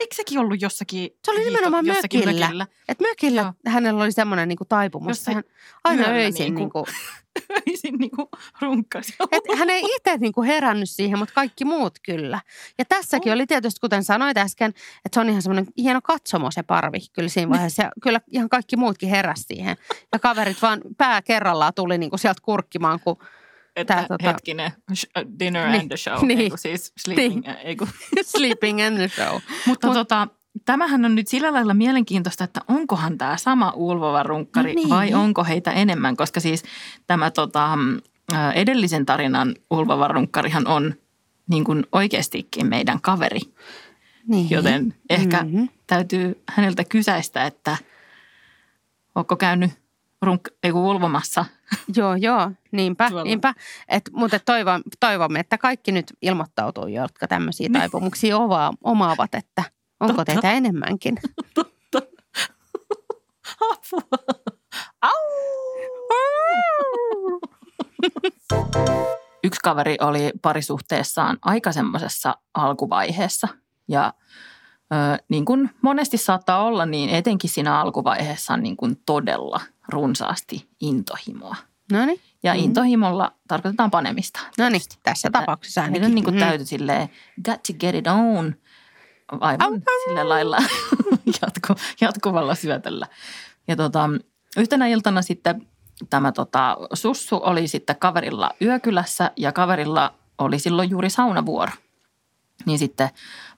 eikö 0.00 0.14
sekin 0.14 0.38
ollut 0.38 0.62
jossakin 0.62 1.10
Se 1.24 1.30
oli 1.30 1.44
nimenomaan 1.44 1.86
jossakin 1.86 2.24
mökillä. 2.24 2.66
Et 2.88 3.00
mökillä 3.00 3.40
Joo. 3.40 3.52
hänellä 3.66 4.02
oli 4.04 4.12
semmoinen 4.12 4.48
niin 4.48 4.58
taipumus. 4.68 5.08
Jos 5.08 5.24
se 5.24 5.34
hän 5.34 5.44
aina 5.84 6.08
öisin 6.08 6.54
niinku- 6.54 6.58
niin 6.60 6.70
kuin, 6.70 6.84
Öisin 7.68 7.94
niin 7.98 8.10
kuin 8.10 8.28
runkkasi. 8.60 9.14
Et 9.32 9.42
hän 9.58 9.70
ei 9.70 9.82
itse 9.96 10.16
niinku 10.16 10.42
herännyt 10.42 10.90
siihen, 10.90 11.18
mutta 11.18 11.34
kaikki 11.34 11.64
muut 11.64 11.98
kyllä. 12.02 12.40
Ja 12.78 12.84
tässäkin 12.84 13.32
Oh. 13.32 13.34
oli 13.34 13.46
tietysti, 13.46 13.80
kuten 13.80 14.04
sanoit 14.04 14.36
äsken, 14.38 14.68
että 15.04 15.14
se 15.14 15.20
on 15.20 15.28
ihan 15.28 15.42
semmoinen 15.42 15.66
hieno 15.78 16.00
katsomo 16.02 16.50
se 16.50 16.62
parvi 16.62 16.98
kyllä 17.12 17.28
siinä 17.28 17.50
vaiheessa. 17.50 17.82
Ja 17.82 17.92
kyllä 18.02 18.20
ihan 18.32 18.48
kaikki 18.48 18.76
muutkin 18.76 19.08
heräsi 19.08 19.42
siihen. 19.42 19.76
Ja 20.12 20.18
kaverit 20.18 20.62
vaan 20.62 20.80
pää 20.98 21.22
kerrallaan 21.22 21.74
tuli 21.74 21.98
niinku 21.98 22.18
sieltä 22.18 22.40
kurkkimaan, 22.42 23.00
kun 23.00 23.16
Että 23.76 23.94
Tää, 23.94 24.02
tota- 24.02 24.26
hetkinen, 24.26 24.70
dinner 25.38 25.68
Niin, 25.68 25.80
and 25.80 25.88
the 25.88 25.96
show, 25.96 26.26
niin. 26.26 26.38
ei 26.40 26.48
kun 26.50 26.58
siis 26.58 26.92
sleeping, 26.98 27.42
ei 27.64 27.76
kun. 27.76 27.88
sleeping 28.36 28.86
in 28.86 28.94
the 28.94 29.08
show. 29.08 29.40
Mutta 29.66 29.88
Mut- 29.88 29.94
tota, 29.94 30.28
tämähän 30.64 31.04
on 31.04 31.14
nyt 31.14 31.28
sillä 31.28 31.52
lailla 31.52 31.74
mielenkiintoista, 31.74 32.44
että 32.44 32.60
onkohan 32.68 33.18
tämä 33.18 33.36
sama 33.36 33.72
ulvova 33.76 34.22
runkkari 34.22 34.74
No 34.74 34.80
niin. 34.80 34.88
vai 34.90 35.14
onko 35.14 35.44
heitä 35.44 35.72
enemmän, 35.72 36.16
koska 36.16 36.40
siis 36.40 36.62
tämä 37.06 37.30
tota, 37.30 37.76
mm, 37.76 38.00
edellisen 38.54 39.06
tarinan 39.06 39.54
ulvova 39.70 40.08
runkkarihan 40.08 40.66
on 40.66 40.94
niin 41.50 41.64
kuin 41.64 41.86
oikeastikin 41.92 42.66
meidän 42.66 43.00
kaveri. 43.00 43.40
Niin. 44.26 44.50
Joten 44.50 44.94
ehkä 45.10 45.42
Mhm. 45.42 45.64
täytyy 45.86 46.42
häneltä 46.48 46.84
kysäistä, 46.84 47.44
että 47.46 47.76
onko 49.14 49.36
käynyt 49.36 49.70
runk, 50.22 50.48
ei 50.62 50.72
ulvomassa. 50.72 51.44
Joo, 51.96 52.14
joo, 52.14 52.50
niinpä, 52.72 53.08
Tuolla. 53.08 53.24
niinpä. 53.24 53.54
Et, 53.88 54.02
mutta 54.12 54.38
toivon, 54.38 54.82
toivomme, 55.00 55.40
että 55.40 55.58
kaikki 55.58 55.92
nyt 55.92 56.12
ilmoittautuu, 56.22 56.86
jotka 56.86 57.28
tämmöisiä 57.28 57.68
taipumuksia 57.72 58.38
ova, 58.38 58.72
omaavat, 58.84 59.34
että 59.34 59.64
onko 60.00 60.14
Totta. 60.16 60.32
teitä 60.32 60.52
enemmänkin. 60.52 61.16
Apua. 63.70 64.18
Au! 65.02 65.10
Yksi 69.44 69.60
kaveri 69.62 69.96
oli 70.00 70.32
parisuhteessaan 70.42 71.38
aika 71.42 71.72
semmoisessa 71.72 72.34
alkuvaiheessa 72.54 73.48
ja 73.88 74.12
niin 75.28 75.44
kuin 75.44 75.70
monesti 75.82 76.18
saattaa 76.18 76.62
olla, 76.64 76.86
niin 76.86 77.10
etenkin 77.10 77.50
siinä 77.50 77.80
alkuvaiheessa 77.80 78.54
on 78.54 78.62
niin 78.62 78.76
kuin 78.76 78.96
todella 79.06 79.60
runsaasti 79.88 80.68
intohimoa. 80.80 81.56
No 81.92 82.06
niin, 82.06 82.20
Ja 82.42 82.54
Mhm. 82.54 82.62
intohimolla 82.64 83.32
tarkoitetaan 83.48 83.90
panemista. 83.90 84.40
no 84.58 84.68
niin, 84.68 84.82
tässä 85.02 85.28
Että 85.28 85.40
tapauksessa 85.40 85.82
ainakin. 85.82 86.04
on 86.04 86.14
niin 86.14 86.24
kuin 86.24 86.34
Mm. 86.34 86.40
täytyy 86.40 86.66
silleen, 86.66 87.08
got 87.44 87.62
to 87.62 87.72
get 87.80 87.94
it 87.94 88.06
on, 88.06 88.54
aivan 89.40 89.82
sillä 90.08 90.28
lailla 90.28 90.56
jatku, 91.42 91.74
jatkuvalla 92.00 92.54
syötöllä. 92.54 93.06
Ja 93.68 93.76
tota, 93.76 94.10
yhtenä 94.56 94.86
iltana 94.86 95.22
sitten 95.22 95.66
tämä 96.10 96.32
tota, 96.32 96.76
sussu 96.94 97.40
oli 97.42 97.68
sitten 97.68 97.96
kaverilla 97.96 98.50
yökylässä 98.62 99.30
ja 99.36 99.52
kaverilla 99.52 100.14
oli 100.38 100.58
silloin 100.58 100.90
juuri 100.90 101.10
saunavuoro. 101.10 101.72
Niin 102.66 102.78
sitten 102.78 103.08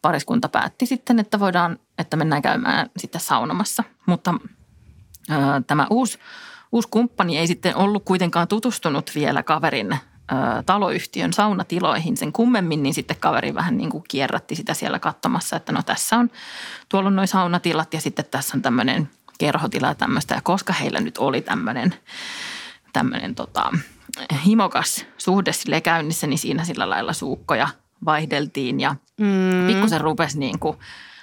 pariskunta 0.02 0.48
päätti 0.48 0.86
sitten, 0.86 1.18
että 1.18 1.40
voidaan, 1.40 1.78
että 1.98 2.16
mennään 2.16 2.42
käymään 2.42 2.90
sitten 2.96 3.20
saunomassa. 3.20 3.84
Mutta 4.06 4.34
ö, 5.30 5.34
tämä 5.66 5.86
uusi, 5.90 6.18
uusi 6.72 6.88
kumppani 6.90 7.38
ei 7.38 7.46
sitten 7.46 7.76
ollut 7.76 8.04
kuitenkaan 8.04 8.48
tutustunut 8.48 9.10
vielä 9.14 9.42
kaverin 9.42 9.98
taloyhtiön 10.66 11.32
saunatiloihin 11.32 12.16
sen 12.16 12.32
kummemmin, 12.32 12.82
niin 12.82 12.94
sitten 12.94 13.16
kaveri 13.20 13.54
vähän 13.54 13.76
niin 13.76 13.90
kuin 13.90 14.04
kierrätti 14.08 14.54
sitä 14.54 14.74
siellä 14.74 14.98
katsomassa, 14.98 15.56
että 15.56 15.72
no 15.72 15.82
tässä 15.82 16.16
on, 16.16 16.30
tuolla 16.88 17.06
on 17.06 17.16
noin 17.16 17.28
saunatilat 17.28 17.94
ja 17.94 18.00
sitten 18.00 18.24
tässä 18.30 18.56
on 18.56 18.62
tämmöinen 18.62 19.10
kerhotila 19.38 19.86
ja 19.86 19.94
tämmöistä. 19.94 20.34
Ja 20.34 20.40
koska 20.40 20.72
heillä 20.72 21.00
nyt 21.00 21.18
oli 21.18 21.40
tämmöinen, 21.40 21.94
tämmöinen 22.92 23.34
tota, 23.34 23.72
himokas 24.44 25.06
suhde 25.18 25.52
sille 25.52 25.80
käynnissä, 25.80 26.26
niin 26.26 26.38
siinä 26.38 26.64
sillä 26.64 26.90
lailla 26.90 27.12
suukkoja 27.12 27.68
vaihdeltiin 28.04 28.80
ja 28.80 28.96
Mm, 29.20 29.66
pikkusen 29.66 30.00
rupesi 30.00 30.38
niin 30.38 30.58
kuin, 30.58 30.78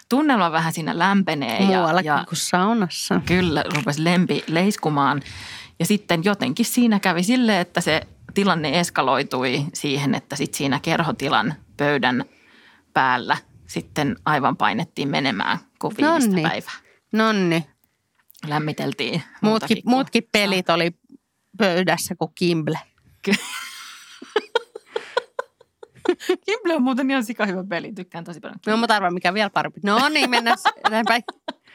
tunnelma 0.10 0.52
vähän 0.52 0.74
siinä 0.74 1.00
lämpenee. 1.00 1.60
ja, 1.60 1.66
muuallakin 1.66 2.08
ja 2.10 2.26
kuin 2.30 2.38
saunassa. 2.38 3.22
Kyllä, 3.26 3.64
rupesi 3.76 4.04
lempi 4.04 4.44
leiskumaan. 4.48 5.22
Ja 5.80 5.86
sitten 5.86 6.24
jotenkin 6.24 6.66
siinä 6.66 7.00
kävi 7.00 7.24
sille, 7.24 7.60
että 7.60 7.82
se 7.82 8.02
tilanne 8.34 8.80
eskaloitui 8.80 9.66
siihen, 9.74 10.16
että 10.16 10.36
sitten 10.36 10.58
siinä 10.58 10.80
kerhotilan 10.80 11.54
pöydän 11.78 12.26
päällä 12.94 13.38
sitten 13.68 14.16
aivan 14.26 14.58
painettiin 14.58 15.10
menemään 15.10 15.58
kuin 15.80 15.94
viimeistä 15.98 16.30
Nonni. 16.30 16.42
päivää. 16.50 16.74
Nonni, 17.12 17.66
Lämmiteltiin. 18.48 19.24
muutkin, 19.42 19.78
muutkin 19.86 20.24
pelit 20.32 20.70
oli 20.70 20.92
pöydässä 21.58 22.16
kuin 22.16 22.32
Kimble. 22.36 22.80
Kimble 26.46 26.76
on 26.76 26.84
muuten 26.84 27.12
ihan 27.12 27.24
sika 27.24 27.46
hyvä 27.46 27.64
peli, 27.64 27.94
tykkään 27.94 28.24
tosi 28.24 28.40
paljon. 28.40 28.60
No 28.68 28.78
mutta 28.78 28.96
arvaa 28.96 29.12
mikä 29.12 29.34
vielä 29.34 29.50
parempi. 29.50 29.80
No 29.84 30.10
niin, 30.10 30.30
mennään 30.30 30.58
eteenpäin. 30.86 31.24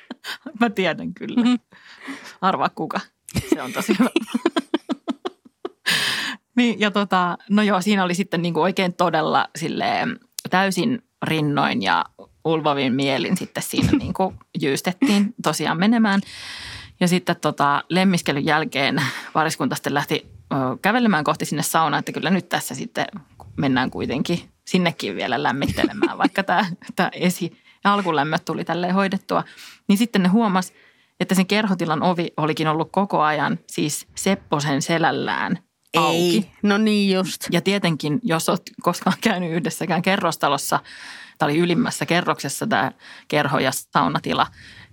Mä 0.61 0.71
tiedän 0.71 1.15
kyllä. 1.15 1.43
Mhm. 1.43 1.55
Arvaa 2.41 2.69
kuka. 2.69 3.01
Se 3.55 3.63
on 3.63 3.73
tosi 3.73 3.99
hyvä. 3.99 4.11
niin, 6.57 6.81
ja 6.81 6.91
tota, 6.91 7.39
no 7.51 7.63
joo, 7.63 7.81
siinä 7.81 8.05
oli 8.05 8.15
sitten 8.15 8.43
niinku 8.43 8.61
oikein 8.61 8.95
todella 8.95 9.49
silleen 9.57 10.21
täysin 10.51 11.03
rinnoin 11.23 11.83
ja 11.83 12.05
ulvovin 12.45 12.95
mielin 12.95 13.37
sitten 13.37 13.63
siinä 13.63 13.93
niinku 13.93 14.35
jyystettiin 14.61 15.35
tosiaan 15.43 15.79
menemään. 15.79 16.21
Ja 17.01 17.09
sitten 17.09 17.37
tota, 17.41 17.85
lemmiskelyn 17.89 18.45
jälkeen 18.45 19.03
pariskunta 19.33 19.75
sitten 19.75 19.95
lähti 19.95 20.38
kävelemään 20.83 21.25
kohti 21.25 21.45
sinne 21.45 21.63
saunaan, 21.63 21.99
että 21.99 22.13
kyllä 22.13 22.31
nyt 22.31 22.49
tässä 22.49 22.75
sitten 22.75 23.07
mennään 23.57 23.91
kuitenkin 23.91 24.41
sinnekin 24.67 25.17
vielä 25.17 25.43
lämmittelemään, 25.43 26.19
vaikka 26.23 26.43
tämä, 26.43 26.67
tämä 26.97 27.11
esi- 27.13 27.53
ja 27.85 27.93
alkulämmöt 27.93 28.45
tuli 28.45 28.65
tälleen 28.65 28.95
hoidettua. 28.95 29.45
Niin 29.89 29.99
sitten 29.99 30.23
ne 30.23 30.29
huomas, 30.29 30.73
että 31.21 31.35
sen 31.35 31.47
kerhotilan 31.47 32.03
ovi 32.03 32.33
olikin 32.37 32.69
ollut 32.69 32.93
koko 32.93 33.23
ajan 33.23 33.59
siis 33.67 34.07
Sepposen 34.15 34.83
selällään 34.83 35.59
auki. 35.97 36.37
Ei, 36.37 36.51
no 36.63 36.79
niin 36.79 37.15
just. 37.15 37.47
Ja 37.51 37.61
tietenkin, 37.61 38.21
jos 38.23 38.49
olet 38.49 38.63
koskaan 38.83 39.17
käynyt 39.21 39.53
yhdessäkään 39.53 40.03
kerrostalossa, 40.03 40.81
tämä 41.39 41.51
oli 41.51 41.59
ylimmässä 41.59 42.07
kerroksessa 42.07 42.67
tämä 42.67 42.93
kerho 43.29 43.59
ja 43.59 43.71
saunatila, 43.73 44.47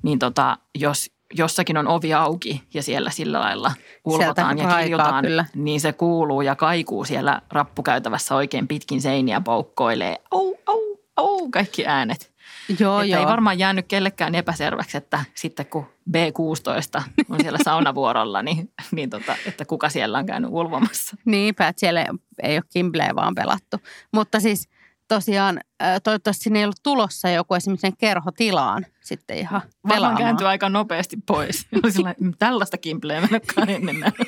niin 0.03 0.19
tota, 0.19 0.57
jos 0.75 1.11
jossakin 1.33 1.77
on 1.77 1.87
ovi 1.87 2.13
auki 2.13 2.63
ja 2.73 2.83
siellä 2.83 3.09
sillä 3.09 3.39
lailla 3.39 3.71
ulvotaan 4.05 4.57
ja 4.57 4.77
kirjotaan, 4.77 5.23
kyllä. 5.23 5.45
niin 5.55 5.81
se 5.81 5.93
kuuluu 5.93 6.41
ja 6.41 6.55
kaikuu 6.55 7.05
siellä 7.05 7.41
rappukäytävässä 7.51 8.35
oikein 8.35 8.67
pitkin 8.67 9.01
seiniä 9.01 9.41
poukkoilee. 9.41 10.21
Au, 10.31 10.53
au, 10.65 10.97
au, 11.15 11.49
kaikki 11.49 11.87
äänet. 11.87 12.35
Joo, 12.79 13.01
että 13.01 13.15
joo. 13.15 13.19
ei 13.19 13.25
varmaan 13.25 13.59
jäänyt 13.59 13.85
kellekään 13.87 14.35
epäselväksi, 14.35 14.97
että 14.97 15.25
sitten 15.33 15.65
kun 15.65 15.85
B16 16.09 17.03
on 17.29 17.39
siellä 17.41 17.59
saunavuorolla, 17.65 18.41
niin, 18.41 18.71
niin 18.91 19.09
tota, 19.09 19.35
että 19.45 19.65
kuka 19.65 19.89
siellä 19.89 20.17
on 20.17 20.25
käynyt 20.25 20.49
ulvomassa. 20.53 21.17
Niinpä, 21.25 21.67
että 21.67 21.79
siellä 21.79 22.05
ei 22.43 22.57
ole 22.57 22.63
Kimbleä 22.73 23.15
vaan 23.15 23.35
pelattu. 23.35 23.77
Mutta 24.13 24.39
siis 24.39 24.69
tosiaan 25.07 25.59
toivottavasti 26.03 26.43
sinne 26.43 26.59
ei 26.59 26.65
ollut 26.65 26.83
tulossa 26.83 27.29
joku 27.29 27.53
esimerkiksi 27.53 27.81
sinne 27.81 27.95
kerhotilaan 27.99 28.85
sitten 29.03 29.37
ihan 29.37 29.61
Varmaan 29.87 30.17
kääntyi 30.17 30.47
aika 30.47 30.69
nopeasti 30.69 31.17
pois. 31.27 31.67
Oli 31.83 31.91
sillä, 31.91 32.15
"Mm, 32.19 32.33
tällaista 32.39 32.77
kimpleä 32.77 33.21
mä 33.21 33.27
en 33.61 33.69
ennen 33.69 33.99
nähnyt. 33.99 34.27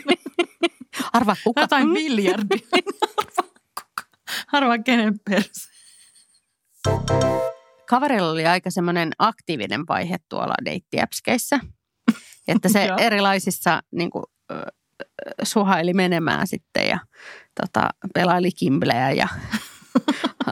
Arvaa 1.13 1.35
kuka. 1.43 1.61
Jotain 1.61 1.89
miljardia. 1.89 2.67
Arvaa 3.17 3.53
kuka. 3.79 4.03
Arvaa 4.51 4.77
kenen 4.77 5.19
perse. 5.29 5.69
Kaverilla 7.89 8.31
oli 8.31 8.45
aika 8.45 8.71
semmoinen 8.71 9.11
aktiivinen 9.19 9.87
vaihe 9.89 10.17
tuolla 10.29 10.55
deittiäpskeissä. 10.65 11.59
Että 12.47 12.69
se 12.69 12.89
erilaisissa 12.97 13.83
niin 13.91 14.09
kuin, 14.09 14.23
suhaili 15.43 15.93
menemään 15.93 16.47
sitten 16.47 16.87
ja 16.87 16.99
tota, 17.61 17.89
pelaili 18.13 18.51
Kimbleä 18.51 19.11
ja 19.11 19.27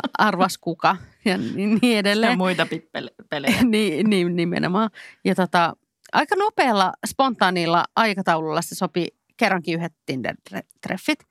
arvas 0.17 0.57
kuka 0.57 0.97
ja 1.25 1.37
niin 1.37 1.55
niin 1.81 1.93
Ja 1.93 1.99
edelleen. 1.99 2.37
muita 2.37 2.63
pippele- 2.63 3.25
pelejä. 3.29 3.63
niin, 3.71 4.09
niin, 4.09 4.35
nimenomaan. 4.35 4.89
Ja 5.25 5.35
tota, 5.35 5.75
aika 6.13 6.35
nopealla, 6.35 6.93
spontaanilla 7.07 7.85
aikataululla 7.95 8.61
se 8.61 8.75
sopi 8.75 9.07
kerrankin 9.37 9.75
yhdet 9.75 9.93
Tinder-treffit. 10.11 11.25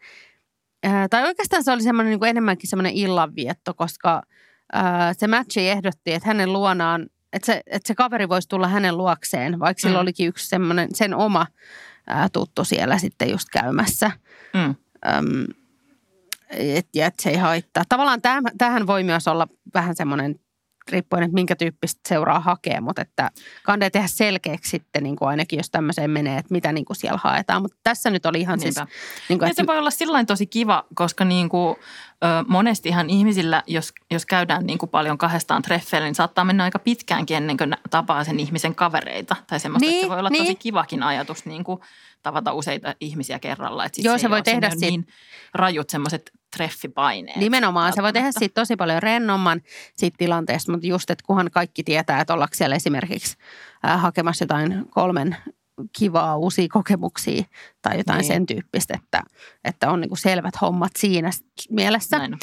Ää, 0.85 1.09
tai 1.09 1.25
oikeastaan 1.25 1.65
se 1.65 1.73
oli 1.73 1.83
semmoinen 1.83 2.11
niin 2.11 2.19
kuin 2.19 2.29
enemmänkin 2.31 2.71
semmoinen 2.71 2.93
illanvietto, 2.93 3.75
koska 3.75 4.23
ää, 4.73 5.15
se 5.15 5.27
matchi 5.27 5.69
ehdotti, 5.69 6.13
että 6.13 6.29
hänen 6.29 6.53
luonaan, 6.53 7.07
että 7.33 7.47
se, 7.47 7.63
että 7.67 7.87
se 7.89 7.95
kaveri 7.95 8.29
voisi 8.29 8.49
tulla 8.49 8.69
hänen 8.69 8.97
luokseen, 8.97 9.59
vaikka 9.61 9.81
sillä 9.81 9.99
Mm. 9.99 10.03
olikin 10.03 10.29
yksi 10.29 10.49
semmoinen, 10.49 10.89
sen 10.95 11.15
oma 11.15 11.47
ää, 12.07 12.29
tuttu 12.33 12.65
siellä 12.65 12.99
sitten 12.99 13.31
just 13.31 13.49
käymässä. 13.53 14.11
Mm. 14.55 14.75
Öm, 15.17 15.45
et, 16.59 16.89
ja 16.95 17.07
että 17.07 17.23
se 17.23 17.31
ei 17.31 17.37
haittaa. 17.37 17.83
Tavallaan 17.89 18.23
täm, 18.23 18.45
tähän 18.59 18.87
voi 18.87 19.03
myös 19.03 19.29
olla 19.29 19.49
vähän 19.75 19.97
semmoinen, 19.97 20.41
riippuen, 20.93 21.23
että 21.23 21.35
minkä 21.35 21.57
tyyppistä 21.57 22.01
seuraa 22.09 22.41
hakee, 22.41 22.81
mutta 22.81 23.03
että 23.03 23.31
kannattaa 23.63 23.91
tehdä 23.91 24.07
selkeäksi 24.07 24.71
sitten 24.71 25.03
niin 25.03 25.17
kuin 25.17 25.29
ainakin, 25.29 25.57
jos 25.57 25.71
tämmöiseen 25.71 26.11
menee, 26.11 26.39
että 26.39 26.53
mitä 26.55 26.73
niin 26.73 26.85
kuin 26.85 26.97
siellä 26.97 27.21
haetaan. 27.23 27.63
Mutta 27.63 27.77
tässä 27.85 28.11
nyt 28.11 28.27
oli 28.27 28.41
ihan 28.41 28.61
siis, 28.61 28.77
Niinpä. 28.77 28.93
niin 29.29 29.39
kuin, 29.39 29.49
Ja 29.49 29.55
se 29.55 29.67
voi 29.67 29.79
olla 29.79 29.91
sillain 29.91 30.27
tosi 30.27 30.47
kiva, 30.47 30.85
koska 30.95 31.25
niin 31.25 31.49
kuin, 31.49 31.77
ö, 32.25 32.27
monestihan 32.49 33.11
ihmisillä, 33.11 33.63
jos, 33.67 33.93
jos 34.11 34.27
käydään 34.27 34.67
niin 34.67 34.79
kuin 34.79 34.91
paljon 34.91 35.19
kahdestaan 35.19 35.63
treffeillä, 35.63 36.07
niin 36.07 36.15
saattaa 36.15 36.45
mennä 36.45 36.65
aika 36.65 36.79
pitkäänkin 36.79 37.37
ennen 37.37 37.57
kuin 37.57 37.77
tapaa 37.91 38.25
sen 38.25 38.41
ihmisen 38.41 38.75
kavereita. 38.75 39.37
Tai 39.47 39.61
semmoista, 39.61 39.87
Niin, 39.87 39.95
että 39.95 40.05
se 40.05 40.11
voi 40.11 40.19
olla 40.19 40.31
niin. 40.31 40.45
tosi 40.45 40.55
kivakin 40.55 41.03
ajatus 41.03 41.45
niin 41.47 41.65
kuin 41.65 41.81
tavata 42.23 42.53
useita 42.53 42.95
ihmisiä 43.01 43.39
kerralla. 43.39 43.85
Että 43.85 44.01
Joo, 44.05 44.15
ei 44.15 44.19
se 44.21 44.31
voi 44.31 44.43
tehdä 44.43 44.71
siitä- 44.71 44.87
niin 44.87 45.07
rajut 45.55 45.91
semmoiset 45.91 46.31
treffipaineet. 46.57 47.37
Nimenomaan, 47.37 47.93
se 47.93 48.03
voi 48.03 48.13
tehdä 48.13 48.29
siitä 48.39 48.61
tosi 48.61 48.77
paljon 48.77 49.03
rennomman 49.03 49.61
siitä 49.97 50.15
tilanteesta, 50.19 50.73
mutta 50.73 50.87
just, 50.87 51.11
että 51.11 51.25
kunhan 51.27 51.51
kaikki 51.51 51.83
tietää, 51.83 52.21
että 52.21 52.35
ollaanko 52.35 52.55
siellä 52.55 52.77
esimerkiksi 52.77 53.37
äh, 53.87 54.01
hakemassa 54.01 54.43
jotain 54.43 54.85
kolmen 54.91 55.37
kivaa, 55.99 56.37
uusia 56.37 56.67
kokemuksia 56.73 57.45
tai 57.83 57.99
jotain 57.99 58.19
Niin. 58.19 58.27
sen 58.27 58.47
tyyppistä, 58.47 58.95
että, 59.03 59.23
että 59.65 59.91
on 59.91 60.01
niin 60.01 60.09
kuin 60.09 60.19
selvät 60.19 60.55
hommat 60.61 60.93
siinä 60.99 61.31
mielessä. 61.71 62.19
Näin 62.19 62.33
on. 62.35 62.39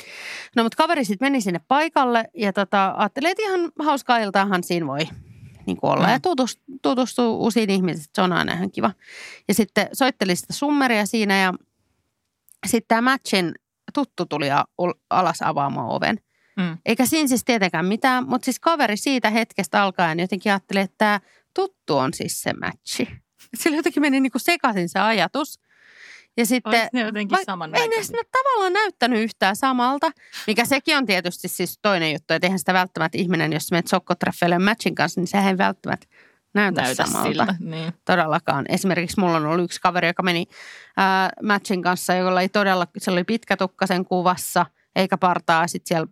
No 0.56 0.64
mutta 0.64 0.76
kaveri 0.78 1.06
sitten 1.06 1.26
meni 1.26 1.42
sinne 1.42 1.62
paikalle 1.68 2.26
ja 2.38 2.54
tota, 2.54 2.94
ajattelin, 2.98 3.30
että 3.32 3.44
ihan 3.44 3.72
hauskaa 3.80 4.18
iltaahan 4.18 4.64
siinä 4.64 4.88
voi 4.88 5.08
niin 5.66 5.78
kuin 5.78 5.92
olla 5.92 6.06
Mm. 6.08 6.12
ja 6.12 6.20
tutustua, 6.20 6.64
tutustua 6.82 7.30
uusiin 7.30 7.70
ihmisiin. 7.70 8.06
Se 8.14 8.22
on 8.22 8.34
aina 8.34 8.54
ihan 8.54 8.72
kiva. 8.72 8.92
Ja 9.48 9.54
sitten 9.54 9.90
soitteli 9.94 10.36
sitä 10.36 10.54
summeria 10.54 11.06
siinä 11.06 11.38
ja 11.42 11.54
sitten 12.68 12.88
tämä 12.88 13.12
Matchin 13.12 13.54
tuttu 13.94 14.26
tuli 14.26 14.48
alas 15.10 15.42
avaamaan 15.42 15.90
oven. 15.90 16.18
Mm. 16.58 16.78
Eikä 16.86 17.06
siinä 17.06 17.28
siis 17.28 17.44
tietenkään 17.46 17.86
mitään, 17.86 18.28
mutta 18.28 18.46
siis 18.46 18.60
kaveri 18.60 18.98
siitä 18.98 19.30
hetkestä 19.30 19.84
alkaen 19.84 20.20
jotenkin 20.20 20.52
ajatteli, 20.52 20.80
että 20.80 20.96
tämä 20.98 21.20
tuttu 21.54 21.98
on 21.98 22.14
siis 22.14 22.42
se 22.42 22.54
matchi. 22.54 23.08
Sillä 23.60 23.78
jotenkin 23.78 24.02
meni 24.02 24.20
niin 24.20 24.32
kuin 24.32 24.42
sekaisin 24.42 24.90
se 24.90 25.00
ajatus. 25.00 25.60
Ja 26.38 26.46
sitten, 26.46 26.90
ne 26.94 27.02
jotenkin 27.02 27.38
vai- 27.38 27.46
saman 27.46 27.76
ei 27.76 27.88
ne 27.88 27.96
edes 27.96 28.12
nä- 28.12 28.20
tavallaan 28.32 28.74
näyttänyt 28.74 29.24
yhtään 29.24 29.56
samalta, 29.56 30.12
mikä 30.48 30.66
sekin 30.66 30.98
on 30.98 31.06
tietysti 31.06 31.48
siis 31.48 31.80
toinen 31.82 32.12
juttu, 32.12 32.34
että 32.34 32.48
eihän 32.48 32.60
sitä 32.60 32.74
välttämättä 32.74 33.18
ihminen, 33.18 33.54
jos 33.54 33.72
menet 33.72 33.88
sokkotreffeille 33.88 34.60
matchin 34.60 34.96
kanssa, 34.96 35.22
niin 35.22 35.28
sehän 35.28 35.52
ei 35.52 35.58
välttämättä 35.58 36.08
näytä, 36.54 36.82
näytä 36.82 37.06
samalta 37.06 37.28
siltä. 37.30 37.56
Niin. 37.60 37.94
todellakaan. 38.06 38.66
Esimerkiksi 38.70 39.20
mulla 39.20 39.38
on 39.38 39.46
ollut 39.46 39.66
yksi 39.66 39.82
kaveri, 39.82 40.08
joka 40.08 40.24
meni 40.24 40.46
ää, 40.98 41.30
matchin 41.44 41.82
kanssa, 41.82 42.14
jolla 42.14 42.42
ei 42.42 42.50
todella, 42.50 42.88
se 42.98 43.12
oli 43.12 43.24
pitkä 43.24 43.58
tukka 43.58 43.88
sen 43.88 44.06
kuvassa, 44.06 44.66
eikä 44.96 45.18
partaa. 45.18 45.68
Sitten 45.68 45.88
siellä 45.88 46.08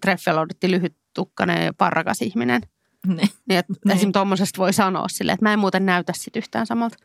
treffellä 0.00 0.40
odotti 0.40 0.70
lyhyt 0.70 0.96
tukkainen 1.14 1.64
ja 1.64 1.72
parrakas 1.78 2.22
ihminen. 2.22 2.62
Niin. 3.06 3.28
Niin, 3.48 3.58
että 3.58 3.72
Niin. 3.84 3.96
esim. 3.96 4.12
tuommoisesta 4.12 4.58
voi 4.58 4.72
sanoa 4.72 5.08
silleen, 5.08 5.34
että 5.34 5.44
mä 5.44 5.52
en 5.52 5.58
muuten 5.58 5.86
näytä 5.86 6.12
sit 6.16 6.36
yhtään 6.36 6.66
samalta. 6.66 6.96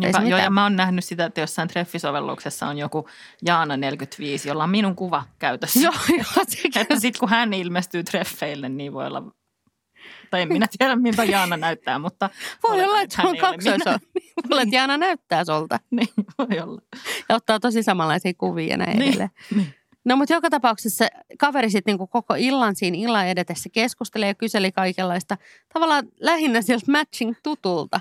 Se 0.00 0.28
joo, 0.28 0.38
ja 0.38 0.50
mä 0.50 0.62
oon 0.62 0.76
nähnyt 0.76 1.04
sitä, 1.04 1.24
että 1.24 1.40
jossain 1.40 1.68
treffisovelluksessa 1.68 2.66
on 2.66 2.78
joku 2.78 3.08
Jaana 3.44 3.76
45, 3.76 4.48
jolla 4.48 4.64
on 4.64 4.70
minun 4.70 4.96
kuva 4.96 5.24
käytössä. 5.38 5.80
Joo, 5.80 5.94
joo. 6.08 6.44
Että 6.80 7.00
sitten 7.00 7.20
kun 7.20 7.28
hän 7.28 7.52
ilmestyy 7.52 8.04
treffeille, 8.04 8.68
niin 8.68 8.92
voi 8.92 9.06
olla, 9.06 9.22
tai 10.30 10.42
en 10.42 10.48
minä 10.48 10.66
tiedä 10.78 10.96
miltä 10.96 11.24
Jaana 11.24 11.56
näyttää, 11.56 11.98
mutta 11.98 12.30
Voi 12.68 12.84
olla, 12.84 13.00
että 13.00 13.16
se 13.16 13.22
on 13.22 13.34
ei 13.34 13.42
ole 13.42 13.50
kaksoiso. 13.50 13.90
Voi 14.36 14.50
olla, 14.50 14.62
että 14.62 14.76
Jaana 14.76 14.96
näyttää 14.96 15.44
solta 15.44 15.80
Niin, 15.90 16.08
voi 16.38 16.60
olla. 16.60 16.80
ja 17.28 17.34
ottaa 17.36 17.60
tosi 17.60 17.82
samanlaisia 17.82 18.32
kuvia 18.38 18.76
näin 18.76 18.98
Niin, 18.98 19.08
edelleen. 19.08 19.30
niin. 19.54 19.74
No 20.04 20.16
mutta 20.16 20.34
joka 20.34 20.50
tapauksessa 20.50 21.04
se 21.04 21.10
kaveri 21.38 21.70
sitten 21.70 21.92
niinku 21.92 22.06
koko 22.06 22.34
illan 22.38 22.76
siinä 22.76 22.96
illan 22.96 23.26
edetessä 23.26 23.68
keskusteli 23.72 24.26
ja 24.26 24.34
kyseli 24.34 24.72
kaikenlaista. 24.72 25.36
Tavallaan 25.72 26.04
lähinnä 26.20 26.62
sieltä 26.62 26.92
matching 26.92 27.34
tutulta. 27.42 28.00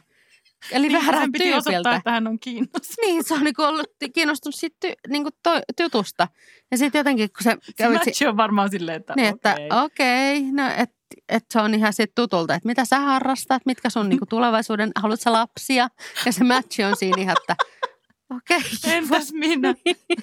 Eli 0.71 0.87
Niin, 0.87 0.93
väärältä 0.93 1.19
hän 1.19 1.31
piti 1.31 1.53
osoittaa, 1.53 1.95
että 1.95 2.11
hän 2.11 2.27
on 2.27 2.39
kiinnostunut. 2.39 2.87
Niin, 3.01 3.23
se 3.23 3.33
on 3.33 3.43
niinku 3.43 3.61
ollut 3.61 3.87
kiinnostunut 4.13 4.55
siitä 4.55 4.75
ty, 4.79 4.93
niinku 5.07 5.29
to, 5.43 5.51
tutusta. 5.77 6.27
Ja 6.71 6.77
sitten 6.77 6.99
jotenkin, 6.99 7.29
kun 7.29 7.43
se 7.43 7.57
Se 7.63 7.73
kävi... 7.77 7.93
match 7.93 8.27
on 8.27 8.37
varmaan 8.37 8.69
silleen, 8.69 8.97
että 8.99 9.13
Niin, 9.15 9.27
että 9.27 9.51
okei. 9.53 9.69
okei, 9.83 10.37
okay, 10.39 10.51
no 10.51 10.63
että 11.11 11.35
et 11.37 11.45
se 11.53 11.61
on 11.61 11.73
ihan 11.73 11.93
sit 11.93 12.15
tutulta, 12.15 12.55
että 12.55 12.67
mitä 12.67 12.85
sä 12.85 12.99
harrastat, 12.99 13.65
mitkä 13.65 13.89
sun 13.89 14.09
niinku 14.09 14.25
tulevaisuuden, 14.25 14.91
haluat 14.95 15.21
sä 15.21 15.31
lapsia? 15.31 15.89
Ja 16.25 16.31
se 16.31 16.43
matchi 16.43 16.83
on 16.83 16.95
siinä 16.95 17.21
ihan, 17.21 17.35
että 17.41 17.55
okei, 18.35 18.57
okay, 18.57 18.93
Entäs 18.93 19.33
minä? 19.33 19.75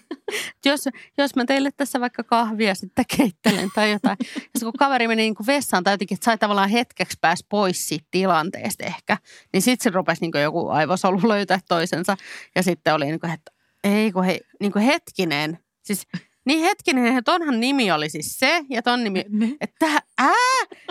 jos, 0.67 0.89
jos 1.19 1.37
mä 1.37 1.45
teille 1.45 1.71
tässä 1.77 2.01
vaikka 2.01 2.23
kahvia 2.23 2.75
sitten 2.75 3.05
keittelen 3.17 3.71
tai 3.75 3.91
jotain. 3.91 4.17
Ja 4.21 4.27
sitten 4.35 4.63
kun 4.63 4.73
kaveri 4.79 5.09
meni 5.09 5.23
niin 5.23 5.35
kuin 5.35 5.47
vessaan 5.47 5.85
tai 5.85 5.95
jotenkin, 5.95 6.17
että 6.17 6.25
sai 6.25 6.39
tavallaan 6.39 6.71
hetkeksi 6.71 7.19
pääs 7.21 7.45
pois 7.49 7.89
siitä 7.89 8.07
tilanteesta 8.11 8.85
ehkä, 8.85 9.17
niin 9.53 9.63
sitten 9.63 9.85
se 9.85 9.91
rupesi 9.91 10.21
niin 10.21 10.33
kuin 10.33 10.43
joku 10.43 10.69
aivosolu 10.69 11.29
löytää 11.29 11.59
toisensa. 11.69 12.17
Ja 12.55 12.63
sitten 12.63 12.95
oli 12.95 13.05
niin 13.05 13.21
kuin, 13.21 13.33
että 13.33 13.53
ei 13.85 14.13
kun 14.13 14.25
he, 14.25 14.41
niin 14.61 14.73
kuin 14.73 14.85
hetkinen. 14.85 15.59
Siis 15.83 16.07
niin 16.45 16.61
hetkinen, 16.65 17.07
että 17.07 17.23
tonhan 17.23 17.61
nimi 17.61 17.93
oli 17.93 18.09
siis 18.09 18.39
se 18.39 18.65
ja 18.71 18.83
ton 18.83 19.05
nimi, 19.05 19.25
Niin. 19.29 19.57
että 19.61 19.87
ää, 20.19 20.33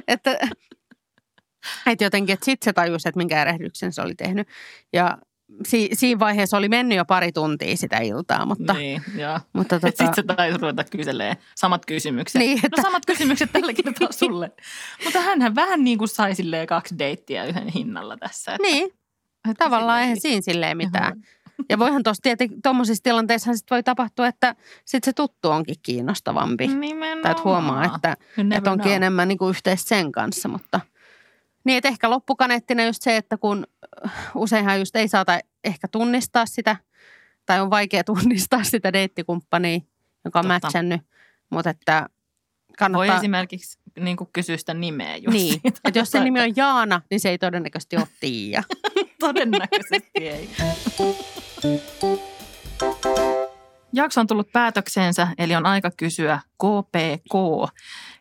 että, 0.08 0.38
että 1.92 2.04
jotenkin, 2.04 2.34
että 2.34 2.46
sitten 2.46 2.66
se 2.66 2.74
tajusi, 2.74 3.10
että 3.10 3.18
minkä 3.18 3.42
erehdyksen 3.42 3.94
se 3.94 4.02
oli 4.02 4.16
tehnyt. 4.16 4.48
Ja 4.94 5.18
si, 5.68 5.90
siinä 5.94 6.20
vaiheessa 6.20 6.58
oli 6.58 6.70
mennyt 6.70 6.96
jo 6.98 7.06
pari 7.06 7.32
tuntia 7.32 7.78
sitä 7.78 7.98
iltaa, 7.98 8.46
mutta, 8.46 8.74
Niin, 8.74 9.02
joo. 9.18 9.40
mutta 9.54 9.80
tota, 9.80 9.88
Sitten 9.88 10.14
se 10.16 10.24
taisi 10.24 10.58
ruveta 10.58 10.84
kyselee 10.84 11.38
samat 11.56 11.86
kysymykset. 11.86 12.40
Niin, 12.40 12.58
että- 12.66 12.78
No 12.78 12.84
samat 12.84 13.06
kysymykset 13.06 13.52
tällä 13.52 13.74
kertaa 13.74 14.12
sulle. 14.20 14.52
Mutta 15.04 15.20
hänhän 15.20 15.56
vähän 15.56 15.84
niin 15.84 15.98
kuin 15.98 16.08
sai 16.10 16.36
silleen 16.36 16.68
kaksi 16.68 16.96
deittiä 17.00 17.46
yhden 17.46 17.68
hinnalla 17.68 18.18
tässä. 18.18 18.52
Että, 18.52 18.68
Niin, 18.68 18.86
että 19.50 19.66
tavallaan 19.66 20.02
eihän 20.02 20.20
siinä 20.22 20.42
silleen 20.42 20.78
mitään. 20.78 21.22
Ja 21.70 21.80
voihan 21.80 22.04
tuossa 22.04 22.22
tietenkin, 22.22 22.62
tuommoisissa 22.62 23.04
tilanteissa 23.04 23.54
sit 23.54 23.72
voi 23.72 23.84
tapahtua, 23.84 24.28
että 24.28 24.56
sit 24.86 25.04
se 25.04 25.14
tuttu 25.14 25.50
onkin 25.50 25.76
kiinnostavampi. 25.84 26.68
Nimenomaan. 26.68 27.22
Tai 27.22 27.32
että 27.32 27.44
huomaa, 27.44 27.96
että, 27.96 28.18
että 28.56 28.72
onkin 28.72 28.84
know. 28.84 28.96
enemmän 28.96 29.28
niin 29.28 29.38
yhteistä 29.50 29.88
sen 29.88 30.12
kanssa, 30.12 30.50
mutta 30.50 30.80
niin, 31.64 31.78
että 31.78 31.90
ehkä 31.90 32.10
loppukaneettina 32.10 32.86
just 32.86 33.02
se, 33.02 33.18
että 33.18 33.38
kun 33.38 33.68
äh, 34.06 34.12
useinhan 34.36 34.80
just 34.80 34.96
ei 34.96 35.08
saata 35.08 35.40
ehkä 35.64 35.88
tunnistaa 35.88 36.46
sitä, 36.46 36.76
tai 37.46 37.62
on 37.62 37.70
vaikea 37.70 38.04
tunnistaa 38.14 38.64
sitä 38.64 38.94
deittikumppania, 38.94 39.80
joka 40.26 40.40
on 40.40 40.46
Totta. 40.46 40.60
matchannut, 40.66 41.02
mutta 41.50 41.70
että 41.70 42.10
Voi 42.10 42.76
kannattaa... 42.78 43.18
esimerkiksi 43.18 43.80
niin 44.00 44.18
kuin 44.18 44.30
kysyä 44.34 44.58
sitä 44.58 44.74
nimeä 44.74 45.18
just 45.18 45.34
Niin, 45.34 45.54
siitä. 45.62 45.80
että 45.84 46.00
jos 46.00 46.12
se 46.12 46.24
nimi 46.24 46.42
on 46.42 46.54
Jaana, 46.56 47.02
niin 47.10 47.20
se 47.20 47.30
ei 47.30 47.38
todennäköisesti 47.38 47.98
ole 47.98 48.08
Tiia. 48.20 48.64
Todennäköisesti 49.20 50.12
ei. 50.16 50.50
Jakso 53.94 54.22
on 54.22 54.28
tullut 54.28 54.52
päätökseensä, 54.52 55.28
eli 55.38 55.56
on 55.56 55.66
aika 55.66 55.92
kysyä 55.98 56.40
KPK, 56.54 57.34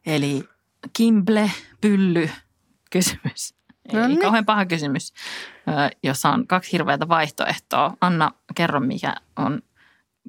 eli 0.06 0.44
Kimble 0.92 1.50
Pylly 1.80 2.30
kysymys. 2.90 3.54
Ei 3.88 4.08
niin. 4.08 4.20
kauhean 4.20 4.46
paha 4.46 4.66
kysymys, 4.66 5.12
jossa 6.02 6.30
on 6.30 6.46
kaksi 6.46 6.72
hirveätä 6.72 7.08
vaihtoehtoa. 7.08 7.96
Anna, 8.00 8.30
kerro 8.54 8.80
mikä 8.80 9.14
on 9.36 9.62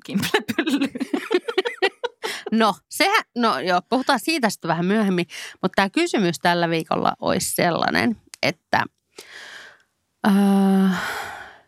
Kimble 0.06 0.42
Pylly. 0.56 0.88
No, 2.52 2.76
sehän, 2.90 3.24
no 3.36 3.60
joo, 3.60 3.82
puhutaan 3.90 4.20
siitä 4.20 4.50
sitten 4.50 4.70
vähän 4.70 4.86
myöhemmin, 4.86 5.26
mutta 5.62 5.76
tämä 5.76 5.90
kysymys 5.90 6.40
tällä 6.40 6.70
viikolla 6.70 7.14
olisi 7.20 7.54
sellainen, 7.56 8.18
että 8.44 8.84
äh, 10.28 11.02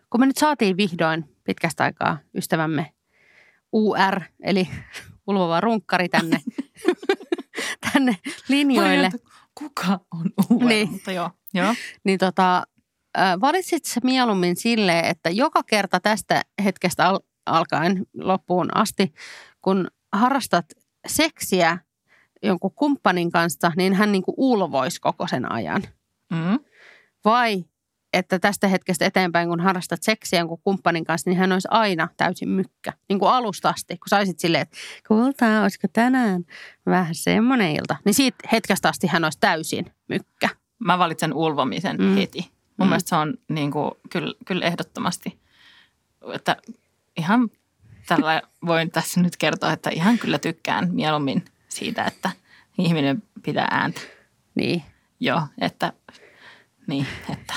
kun 0.10 0.20
me 0.20 0.26
nyt 0.26 0.38
saatiin 0.38 0.78
vihdoin 0.78 1.35
pitkästä 1.46 1.84
aikaa 1.84 2.18
ystävämme 2.38 2.94
UR, 3.72 4.22
eli 4.44 4.70
ulvova 5.28 5.62
runkkari 5.62 6.10
tänne, 6.10 6.40
tänne 7.92 8.18
linjoille, 8.50 8.98
Voi, 8.98 9.06
että 9.06 9.36
Kuka 9.56 10.00
on 10.14 10.32
uusi? 10.50 10.66
Niin. 10.66 10.92
Mutta 10.92 11.12
joo, 11.12 11.32
joo. 11.54 11.76
niin 12.04 12.20
tota, 12.20 12.64
valitsit 13.42 13.86
sä 13.86 14.02
mieluummin 14.04 14.56
silleen, 14.56 15.06
että 15.06 15.30
joka 15.30 15.64
kerta 15.64 16.00
tästä 16.00 16.42
hetkestä 16.64 17.08
al- 17.08 17.20
alkaen 17.46 18.06
loppuun 18.14 18.78
asti, 18.78 19.14
kun 19.62 19.88
harrastat 20.14 20.66
seksiä 21.08 21.78
jonkun 22.44 22.72
kumppanin 22.76 23.32
kanssa, 23.32 23.72
niin 23.76 23.94
hän 23.94 24.12
niin 24.12 24.24
kuin 24.24 24.36
ulvoisi 24.38 25.02
koko 25.02 25.28
sen 25.28 25.52
ajan. 25.52 25.84
Mm. 26.32 26.60
Vai 27.26 27.66
että 28.16 28.40
tästä 28.40 28.68
hetkestä 28.68 29.06
eteenpäin, 29.06 29.50
kun 29.50 29.60
harrastat 29.60 30.04
seksiä 30.04 30.40
jonkun 30.40 30.62
kumppanin 30.64 31.04
kanssa, 31.06 31.30
niin 31.30 31.38
hän 31.38 31.52
olisi 31.52 31.68
aina 31.72 32.08
täysin 32.18 32.50
mykkä. 32.50 32.94
Niin 33.10 33.20
kuin 33.20 33.32
alusta 33.32 33.70
asti, 33.70 33.98
kun 33.98 34.08
saisit 34.08 34.40
silleen, 34.40 34.62
että 34.62 34.78
kultaa, 35.08 35.62
olisiko 35.62 35.88
tänään 35.94 36.46
vähän 36.86 37.16
semmoinen 37.16 37.72
ilta. 37.72 37.96
Niin 38.06 38.14
siitä 38.14 38.38
hetkestä 38.52 38.90
asti 38.90 39.08
hän 39.08 39.24
olisi 39.24 39.40
täysin 39.40 39.92
mykkä. 40.08 40.50
Mä 40.80 41.00
valitsen 41.00 41.34
ulvomisen 41.34 41.98
Mm. 41.98 42.16
heti. 42.16 42.52
Mun 42.78 42.88
mm. 42.88 42.90
mielestä 42.90 43.10
se 43.10 43.16
on 43.16 43.34
niin 43.50 43.72
kuin, 43.72 43.92
kyllä, 44.10 44.34
kyllä 44.46 44.66
ehdottomasti, 44.66 45.40
että 46.34 46.58
ihan 47.18 47.50
tällä 48.08 48.42
voin 48.66 48.92
tässä 48.92 49.22
nyt 49.22 49.38
kertoa, 49.38 49.72
että 49.72 49.90
ihan 49.90 50.18
kyllä 50.18 50.40
tykkään 50.40 50.90
mieluummin 50.92 51.46
siitä, 51.70 52.06
että 52.06 52.32
ihminen 52.78 53.24
pitää 53.44 53.68
ääntä. 53.72 54.02
Niin. 54.56 54.84
Joo, 55.20 55.42
että 55.62 55.94
niin, 56.88 57.08
että 57.30 57.54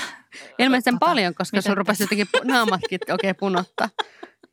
Ilmeisen 0.59 0.93
Tota, 0.93 1.05
paljon, 1.05 1.35
koska 1.35 1.57
miten 1.57 1.69
sun 1.69 1.77
rupesi 1.77 2.03
jotenkin 2.03 2.27
naamatkin 2.43 2.99
oikein 3.11 3.35
punottaa. 3.35 3.89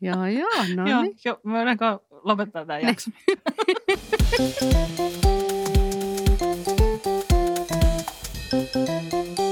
Joo, 0.01 0.27
joo, 0.27 0.65
no 0.77 0.89
joo, 0.91 1.03
niin. 1.03 1.17
jo, 1.25 1.41
voidaanko 1.49 1.85
lopettaa 2.25 2.67
tämä 2.67 2.79
Niin. 2.79 2.89
jakso? 2.89 3.11